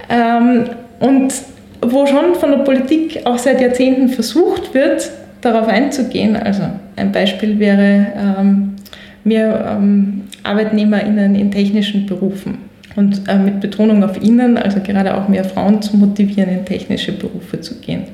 Ähm, 0.08 0.64
und 1.00 1.34
wo 1.82 2.06
schon 2.06 2.34
von 2.34 2.52
der 2.52 2.58
Politik 2.60 3.26
auch 3.26 3.36
seit 3.36 3.60
Jahrzehnten 3.60 4.08
versucht 4.08 4.72
wird, 4.72 5.10
darauf 5.42 5.68
einzugehen. 5.68 6.34
Also 6.34 6.62
ein 6.96 7.12
Beispiel 7.12 7.58
wäre 7.58 8.06
ähm, 8.16 8.76
mehr 9.22 9.76
ähm, 9.76 10.22
ArbeitnehmerInnen 10.44 11.34
in 11.34 11.50
technischen 11.50 12.06
Berufen 12.06 12.60
und 12.96 13.28
äh, 13.28 13.36
mit 13.36 13.60
Betonung 13.60 14.02
auf 14.02 14.16
Innen, 14.22 14.56
also 14.56 14.80
gerade 14.80 15.14
auch 15.14 15.28
mehr 15.28 15.44
Frauen 15.44 15.82
zu 15.82 15.98
motivieren, 15.98 16.48
in 16.48 16.64
technische 16.64 17.12
Berufe 17.12 17.60
zu 17.60 17.78
gehen. 17.80 18.04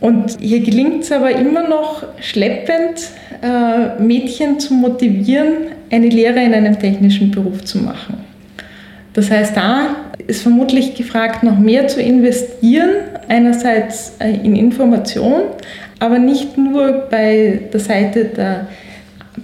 Und 0.00 0.38
hier 0.40 0.60
gelingt 0.60 1.04
es 1.04 1.12
aber 1.12 1.30
immer 1.30 1.68
noch 1.68 2.04
schleppend, 2.20 3.10
äh, 3.42 4.00
Mädchen 4.02 4.58
zu 4.58 4.74
motivieren, 4.74 5.68
eine 5.90 6.08
Lehre 6.08 6.42
in 6.42 6.54
einem 6.54 6.78
technischen 6.78 7.30
Beruf 7.30 7.64
zu 7.64 7.78
machen. 7.78 8.18
Das 9.12 9.30
heißt, 9.30 9.56
da 9.56 9.96
ist 10.26 10.42
vermutlich 10.42 10.94
gefragt, 10.94 11.42
noch 11.42 11.58
mehr 11.58 11.88
zu 11.88 12.00
investieren, 12.00 12.90
einerseits 13.28 14.14
äh, 14.20 14.30
in 14.30 14.56
Information, 14.56 15.42
aber 15.98 16.18
nicht 16.18 16.56
nur 16.56 17.06
bei 17.10 17.60
der 17.72 17.80
Seite 17.80 18.24
der 18.24 18.68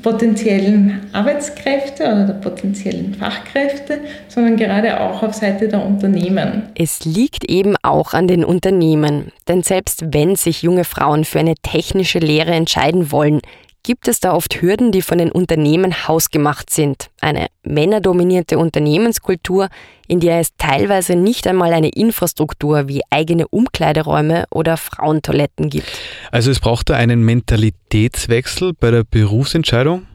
potenziellen 0.07 1.01
Arbeitskräfte 1.13 2.05
oder 2.05 2.27
der 2.27 2.35
potenziellen 2.35 3.13
Fachkräfte, 3.15 4.03
sondern 4.29 4.57
gerade 4.57 5.01
auch 5.01 5.21
auf 5.21 5.35
Seite 5.35 5.67
der 5.67 5.85
Unternehmen. 5.85 6.69
Es 6.77 7.05
liegt 7.05 7.51
eben 7.51 7.75
auch 7.83 8.13
an 8.13 8.29
den 8.29 8.45
Unternehmen, 8.45 9.33
denn 9.49 9.65
selbst 9.65 10.05
wenn 10.15 10.37
sich 10.37 10.63
junge 10.63 10.85
Frauen 10.85 11.25
für 11.25 11.41
eine 11.41 11.57
technische 11.57 12.21
Lehre 12.21 12.53
entscheiden 12.53 13.11
wollen, 13.11 13.41
gibt 13.87 14.09
es 14.09 14.19
da 14.19 14.35
oft 14.35 14.61
Hürden, 14.61 14.91
die 14.91 15.01
von 15.01 15.19
den 15.19 15.31
Unternehmen 15.31 16.09
hausgemacht 16.09 16.71
sind. 16.71 17.09
Eine 17.21 17.47
männerdominierte 17.63 18.59
Unternehmenskultur, 18.59 19.69
in 20.09 20.19
der 20.19 20.41
es 20.41 20.57
teilweise 20.59 21.15
nicht 21.15 21.47
einmal 21.47 21.73
eine 21.73 21.91
Infrastruktur 21.91 22.89
wie 22.89 23.03
eigene 23.11 23.47
Umkleideräume 23.47 24.47
oder 24.51 24.77
Frauentoiletten 24.77 25.71
gibt. 25.71 25.87
Also 26.33 26.51
es 26.51 26.59
braucht 26.59 26.91
da 26.91 26.97
einen 26.97 27.25
Mentalitätswechsel 27.25 28.73
bei 28.73 28.91
der 28.91 29.05
Berufsentscheidung 29.05 30.09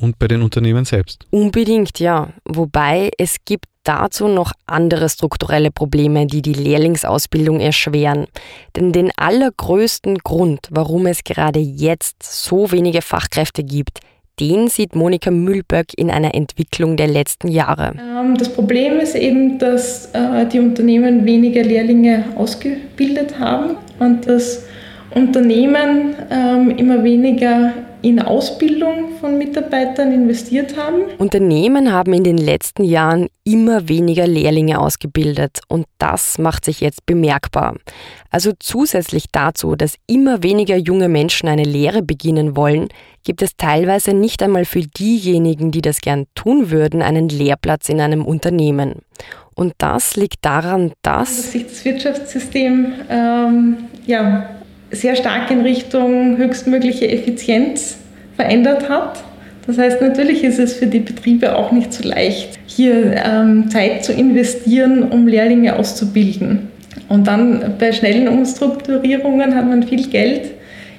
und 0.00 0.20
bei 0.20 0.28
den 0.28 0.42
Unternehmen 0.42 0.84
selbst. 0.84 1.26
Unbedingt, 1.30 1.98
ja. 1.98 2.28
Wobei 2.44 3.10
es 3.18 3.38
gibt 3.44 3.66
dazu 3.86 4.28
noch 4.28 4.52
andere 4.66 5.08
strukturelle 5.08 5.70
Probleme, 5.70 6.26
die 6.26 6.42
die 6.42 6.52
Lehrlingsausbildung 6.52 7.60
erschweren. 7.60 8.26
Denn 8.74 8.92
den 8.92 9.10
allergrößten 9.16 10.18
Grund, 10.18 10.68
warum 10.70 11.06
es 11.06 11.24
gerade 11.24 11.60
jetzt 11.60 12.22
so 12.22 12.72
wenige 12.72 13.02
Fachkräfte 13.02 13.62
gibt, 13.64 14.00
den 14.38 14.68
sieht 14.68 14.94
Monika 14.94 15.30
Mühlböck 15.30 15.86
in 15.96 16.10
einer 16.10 16.34
Entwicklung 16.34 16.98
der 16.98 17.06
letzten 17.06 17.48
Jahre. 17.48 17.94
Ähm, 17.98 18.36
das 18.36 18.50
Problem 18.50 19.00
ist 19.00 19.14
eben, 19.14 19.58
dass 19.58 20.10
äh, 20.12 20.44
die 20.46 20.58
Unternehmen 20.58 21.24
weniger 21.24 21.62
Lehrlinge 21.62 22.24
ausgebildet 22.36 23.38
haben 23.38 23.76
und 23.98 24.26
dass 24.26 24.64
Unternehmen 25.14 26.14
ähm, 26.30 26.70
immer 26.76 27.02
weniger 27.02 27.72
in 28.06 28.22
Ausbildung 28.22 29.16
von 29.20 29.36
Mitarbeitern 29.36 30.12
investiert 30.12 30.76
haben. 30.76 31.06
Unternehmen 31.18 31.92
haben 31.92 32.12
in 32.12 32.22
den 32.22 32.38
letzten 32.38 32.84
Jahren 32.84 33.26
immer 33.42 33.88
weniger 33.88 34.28
Lehrlinge 34.28 34.78
ausgebildet 34.78 35.58
und 35.66 35.86
das 35.98 36.38
macht 36.38 36.64
sich 36.64 36.80
jetzt 36.80 37.04
bemerkbar. 37.04 37.74
Also 38.30 38.52
zusätzlich 38.60 39.24
dazu, 39.32 39.74
dass 39.74 39.96
immer 40.06 40.44
weniger 40.44 40.76
junge 40.76 41.08
Menschen 41.08 41.48
eine 41.48 41.64
Lehre 41.64 42.00
beginnen 42.00 42.54
wollen, 42.54 42.86
gibt 43.24 43.42
es 43.42 43.56
teilweise 43.56 44.14
nicht 44.14 44.40
einmal 44.40 44.66
für 44.66 44.82
diejenigen, 44.82 45.72
die 45.72 45.82
das 45.82 46.00
gern 46.00 46.26
tun 46.36 46.70
würden, 46.70 47.02
einen 47.02 47.28
Lehrplatz 47.28 47.88
in 47.88 48.00
einem 48.00 48.24
Unternehmen. 48.24 49.02
Und 49.56 49.72
das 49.78 50.14
liegt 50.14 50.44
daran, 50.44 50.92
dass, 51.02 51.36
dass 51.36 51.52
sich 51.52 51.66
das 51.66 51.84
Wirtschaftssystem 51.84 52.92
ähm, 53.10 53.76
ja, 54.06 54.55
sehr 54.90 55.16
stark 55.16 55.50
in 55.50 55.62
Richtung 55.62 56.36
höchstmögliche 56.36 57.08
Effizienz 57.08 57.98
verändert 58.36 58.88
hat. 58.88 59.22
Das 59.66 59.78
heißt, 59.78 60.00
natürlich 60.00 60.44
ist 60.44 60.60
es 60.60 60.74
für 60.74 60.86
die 60.86 61.00
Betriebe 61.00 61.56
auch 61.56 61.72
nicht 61.72 61.92
so 61.92 62.08
leicht, 62.08 62.58
hier 62.66 63.16
ähm, 63.24 63.68
Zeit 63.68 64.04
zu 64.04 64.12
investieren, 64.12 65.10
um 65.10 65.26
Lehrlinge 65.26 65.76
auszubilden. 65.76 66.68
Und 67.08 67.26
dann 67.26 67.74
bei 67.78 67.92
schnellen 67.92 68.28
Umstrukturierungen 68.28 69.54
hat 69.54 69.66
man 69.66 69.82
viel 69.82 70.06
Geld 70.08 70.52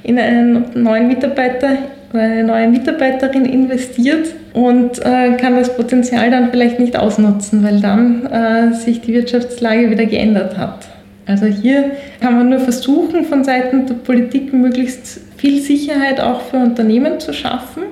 in 0.03 0.19
einen 0.19 0.65
neuen 0.75 1.07
Mitarbeiter 1.07 1.77
oder 2.13 2.23
eine 2.23 2.43
neue 2.43 2.67
Mitarbeiterin 2.67 3.45
investiert 3.45 4.33
und 4.53 4.99
äh, 4.99 5.33
kann 5.37 5.55
das 5.55 5.75
Potenzial 5.75 6.31
dann 6.31 6.51
vielleicht 6.51 6.79
nicht 6.79 6.97
ausnutzen, 6.97 7.63
weil 7.63 7.81
dann 7.81 8.25
äh, 8.25 8.73
sich 8.73 9.01
die 9.01 9.13
Wirtschaftslage 9.13 9.89
wieder 9.91 10.05
geändert 10.05 10.57
hat. 10.57 10.87
Also 11.27 11.45
hier 11.45 11.91
kann 12.21 12.37
man 12.37 12.49
nur 12.49 12.59
versuchen, 12.59 13.25
von 13.25 13.43
Seiten 13.43 13.85
der 13.85 13.95
Politik 13.95 14.53
möglichst 14.53 15.19
viel 15.35 15.61
Sicherheit 15.61 16.21
auch 16.21 16.41
für 16.41 16.57
Unternehmen 16.57 17.19
zu 17.19 17.33
schaffen, 17.33 17.83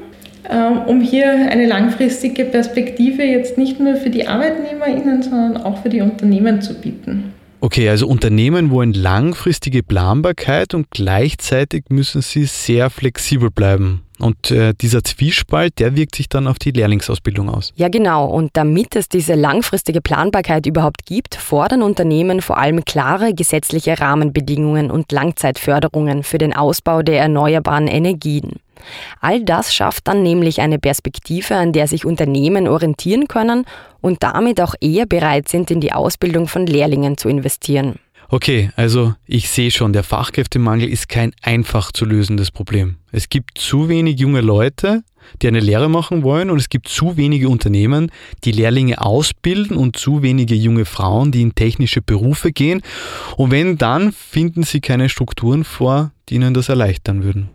ähm, 0.49 0.79
um 0.87 1.01
hier 1.01 1.29
eine 1.51 1.67
langfristige 1.67 2.45
Perspektive 2.45 3.23
jetzt 3.23 3.57
nicht 3.57 3.79
nur 3.79 3.97
für 3.97 4.09
die 4.09 4.27
ArbeitnehmerInnen, 4.27 5.21
sondern 5.21 5.57
auch 5.57 5.81
für 5.81 5.89
die 5.89 6.01
Unternehmen 6.01 6.61
zu 6.61 6.73
bieten. 6.75 7.33
Okay, 7.59 7.89
also 7.89 8.07
Unternehmen 8.07 8.69
wollen 8.69 8.93
langfristige 8.93 9.83
Planbarkeit 9.83 10.73
und 10.73 10.91
gleichzeitig 10.91 11.85
müssen 11.89 12.21
sie 12.21 12.45
sehr 12.45 12.89
flexibel 12.89 13.49
bleiben. 13.49 14.04
Und 14.19 14.51
äh, 14.51 14.73
dieser 14.73 15.03
Zwiespalt, 15.03 15.79
der 15.79 15.95
wirkt 15.95 16.15
sich 16.15 16.29
dann 16.29 16.47
auf 16.47 16.57
die 16.57 16.71
Lehrlingsausbildung 16.71 17.49
aus. 17.49 17.73
Ja, 17.75 17.89
genau. 17.89 18.25
Und 18.25 18.51
damit 18.53 18.95
es 18.95 19.09
diese 19.09 19.35
langfristige 19.35 20.01
Planbarkeit 20.01 20.65
überhaupt 20.65 21.05
gibt, 21.05 21.35
fordern 21.35 21.81
Unternehmen 21.81 22.41
vor 22.41 22.57
allem 22.57 22.85
klare 22.85 23.33
gesetzliche 23.33 23.99
Rahmenbedingungen 23.99 24.89
und 24.89 25.11
Langzeitförderungen 25.11 26.23
für 26.23 26.37
den 26.37 26.55
Ausbau 26.55 27.01
der 27.01 27.19
erneuerbaren 27.19 27.87
Energien. 27.87 28.53
All 29.19 29.43
das 29.43 29.73
schafft 29.73 30.07
dann 30.07 30.23
nämlich 30.23 30.61
eine 30.61 30.79
Perspektive, 30.79 31.55
an 31.55 31.73
der 31.73 31.87
sich 31.87 32.05
Unternehmen 32.05 32.67
orientieren 32.67 33.27
können 33.27 33.65
und 34.01 34.23
damit 34.23 34.61
auch 34.61 34.75
eher 34.79 35.05
bereit 35.05 35.49
sind, 35.49 35.71
in 35.71 35.81
die 35.81 35.91
Ausbildung 35.91 36.47
von 36.47 36.65
Lehrlingen 36.67 37.17
zu 37.17 37.29
investieren. 37.29 37.95
Okay, 38.29 38.71
also 38.75 39.13
ich 39.27 39.49
sehe 39.49 39.71
schon, 39.71 39.93
der 39.93 40.03
Fachkräftemangel 40.03 40.89
ist 40.89 41.09
kein 41.09 41.33
einfach 41.43 41.91
zu 41.91 42.05
lösendes 42.05 42.51
Problem. 42.51 42.97
Es 43.15 43.29
gibt 43.29 43.57
zu 43.57 43.87
wenig 43.87 44.19
junge 44.19 44.41
Leute, 44.41 45.01
die 45.41 45.47
eine 45.47 45.61
Lehre 45.61 45.89
machen 45.89 46.23
wollen 46.23 46.49
und 46.49 46.57
es 46.57 46.67
gibt 46.67 46.89
zu 46.89 47.15
wenige 47.15 47.47
Unternehmen, 47.47 48.11
die 48.43 48.51
Lehrlinge 48.51 48.99
ausbilden 48.99 49.77
und 49.77 49.95
zu 49.95 50.21
wenige 50.21 50.53
junge 50.53 50.83
Frauen, 50.83 51.31
die 51.31 51.41
in 51.41 51.55
technische 51.55 52.01
Berufe 52.01 52.51
gehen. 52.51 52.81
Und 53.37 53.51
wenn 53.51 53.77
dann, 53.77 54.11
finden 54.11 54.63
sie 54.63 54.81
keine 54.81 55.07
Strukturen 55.07 55.63
vor, 55.63 56.11
die 56.29 56.35
ihnen 56.35 56.53
das 56.53 56.69
erleichtern 56.69 57.23
würden. 57.23 57.49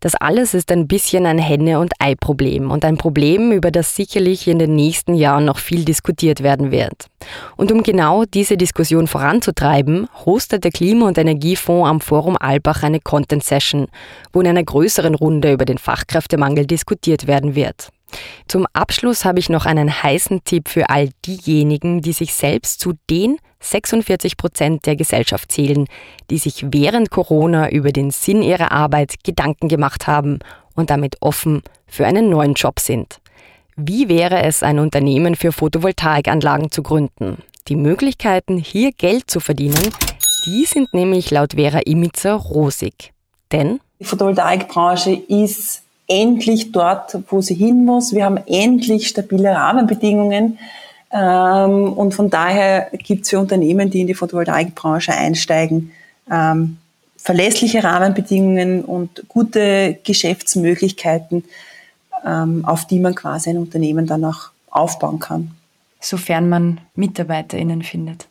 Das 0.00 0.14
alles 0.14 0.54
ist 0.54 0.70
ein 0.70 0.86
bisschen 0.86 1.26
ein 1.26 1.38
Henne- 1.38 1.80
und 1.80 1.92
Ei-Problem 1.98 2.70
und 2.70 2.84
ein 2.84 2.96
Problem, 2.96 3.52
über 3.52 3.70
das 3.70 3.96
sicherlich 3.96 4.46
in 4.46 4.58
den 4.58 4.76
nächsten 4.76 5.14
Jahren 5.14 5.44
noch 5.44 5.58
viel 5.58 5.84
diskutiert 5.84 6.42
werden 6.42 6.70
wird. 6.70 7.06
Und 7.56 7.72
um 7.72 7.82
genau 7.82 8.24
diese 8.24 8.56
Diskussion 8.56 9.06
voranzutreiben, 9.06 10.08
hostet 10.24 10.64
der 10.64 10.70
Klima- 10.70 11.08
und 11.08 11.18
Energiefonds 11.18 11.88
am 11.88 12.00
Forum 12.00 12.36
Albach 12.36 12.82
eine 12.82 13.00
Content-Session, 13.00 13.88
wo 14.32 14.40
in 14.40 14.46
einer 14.46 14.64
größeren 14.64 15.01
Runde 15.14 15.52
über 15.52 15.64
den 15.64 15.78
Fachkräftemangel 15.78 16.66
diskutiert 16.66 17.26
werden 17.26 17.54
wird. 17.54 17.90
Zum 18.46 18.66
Abschluss 18.72 19.24
habe 19.24 19.38
ich 19.38 19.48
noch 19.48 19.66
einen 19.66 20.02
heißen 20.02 20.44
Tipp 20.44 20.68
für 20.68 20.90
all 20.90 21.10
diejenigen, 21.26 22.02
die 22.02 22.12
sich 22.12 22.34
selbst 22.34 22.80
zu 22.80 22.92
den 23.08 23.38
46 23.60 24.36
Prozent 24.36 24.86
der 24.86 24.96
Gesellschaft 24.96 25.52
zählen, 25.52 25.86
die 26.30 26.38
sich 26.38 26.66
während 26.70 27.10
Corona 27.10 27.70
über 27.70 27.92
den 27.92 28.10
Sinn 28.10 28.42
ihrer 28.42 28.72
Arbeit 28.72 29.24
Gedanken 29.24 29.68
gemacht 29.68 30.06
haben 30.06 30.40
und 30.74 30.90
damit 30.90 31.16
offen 31.20 31.62
für 31.86 32.06
einen 32.06 32.28
neuen 32.28 32.54
Job 32.54 32.80
sind. 32.80 33.20
Wie 33.76 34.08
wäre 34.08 34.42
es, 34.42 34.62
ein 34.62 34.78
Unternehmen 34.78 35.34
für 35.34 35.52
Photovoltaikanlagen 35.52 36.70
zu 36.70 36.82
gründen? 36.82 37.38
Die 37.68 37.76
Möglichkeiten, 37.76 38.58
hier 38.58 38.92
Geld 38.92 39.30
zu 39.30 39.40
verdienen, 39.40 39.90
die 40.44 40.64
sind 40.64 40.92
nämlich 40.92 41.30
laut 41.30 41.54
Vera 41.54 41.80
Imitzer 41.86 42.34
rosig. 42.34 43.12
Denn 43.52 43.80
die 44.02 44.08
Photovoltaikbranche 44.08 45.12
ist 45.28 45.82
endlich 46.08 46.72
dort, 46.72 47.16
wo 47.28 47.40
sie 47.40 47.54
hin 47.54 47.84
muss. 47.84 48.12
Wir 48.12 48.24
haben 48.24 48.38
endlich 48.46 49.06
stabile 49.06 49.52
Rahmenbedingungen. 49.52 50.58
Ähm, 51.12 51.92
und 51.92 52.14
von 52.14 52.28
daher 52.28 52.88
gibt 52.92 53.22
es 53.22 53.30
für 53.30 53.38
Unternehmen, 53.38 53.90
die 53.90 54.00
in 54.00 54.08
die 54.08 54.14
Photovoltaikbranche 54.14 55.12
einsteigen, 55.12 55.92
ähm, 56.30 56.78
verlässliche 57.16 57.84
Rahmenbedingungen 57.84 58.84
und 58.84 59.22
gute 59.28 59.98
Geschäftsmöglichkeiten, 60.02 61.44
ähm, 62.26 62.64
auf 62.64 62.86
die 62.88 62.98
man 62.98 63.14
quasi 63.14 63.50
ein 63.50 63.58
Unternehmen 63.58 64.06
dann 64.06 64.24
auch 64.24 64.50
aufbauen 64.70 65.20
kann. 65.20 65.52
Sofern 66.00 66.48
man 66.48 66.80
MitarbeiterInnen 66.96 67.82
findet. 67.82 68.26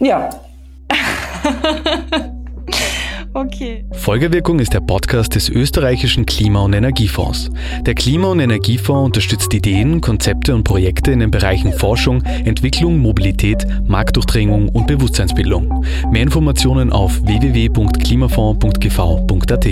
Ja. 0.00 0.28
Okay. 3.34 3.84
Folgewirkung 3.90 4.60
ist 4.60 4.72
der 4.74 4.80
Podcast 4.80 5.34
des 5.34 5.48
österreichischen 5.48 6.24
Klima- 6.24 6.62
und 6.62 6.72
Energiefonds. 6.72 7.50
Der 7.84 7.96
Klima- 7.96 8.28
und 8.28 8.38
Energiefonds 8.38 9.06
unterstützt 9.06 9.52
Ideen, 9.52 10.00
Konzepte 10.00 10.54
und 10.54 10.62
Projekte 10.62 11.10
in 11.10 11.18
den 11.18 11.32
Bereichen 11.32 11.72
Forschung, 11.72 12.22
Entwicklung, 12.22 12.98
Mobilität, 12.98 13.66
Marktdurchdringung 13.88 14.68
und 14.68 14.86
Bewusstseinsbildung. 14.86 15.84
Mehr 16.12 16.22
Informationen 16.22 16.92
auf 16.92 17.20
www.klimafonds.gv.at. 17.24 19.66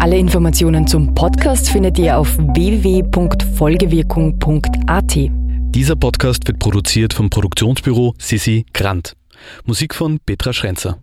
Alle 0.00 0.18
Informationen 0.18 0.88
zum 0.88 1.14
Podcast 1.14 1.70
findet 1.70 2.00
ihr 2.00 2.18
auf 2.18 2.36
www.folgewirkung.at. 2.36 5.16
Dieser 5.16 5.94
Podcast 5.94 6.48
wird 6.48 6.58
produziert 6.58 7.14
vom 7.14 7.30
Produktionsbüro 7.30 8.14
Sissi 8.18 8.66
Grant. 8.72 9.14
Musik 9.64 9.94
von 9.94 10.18
Petra 10.18 10.52
Schrenzer. 10.52 10.98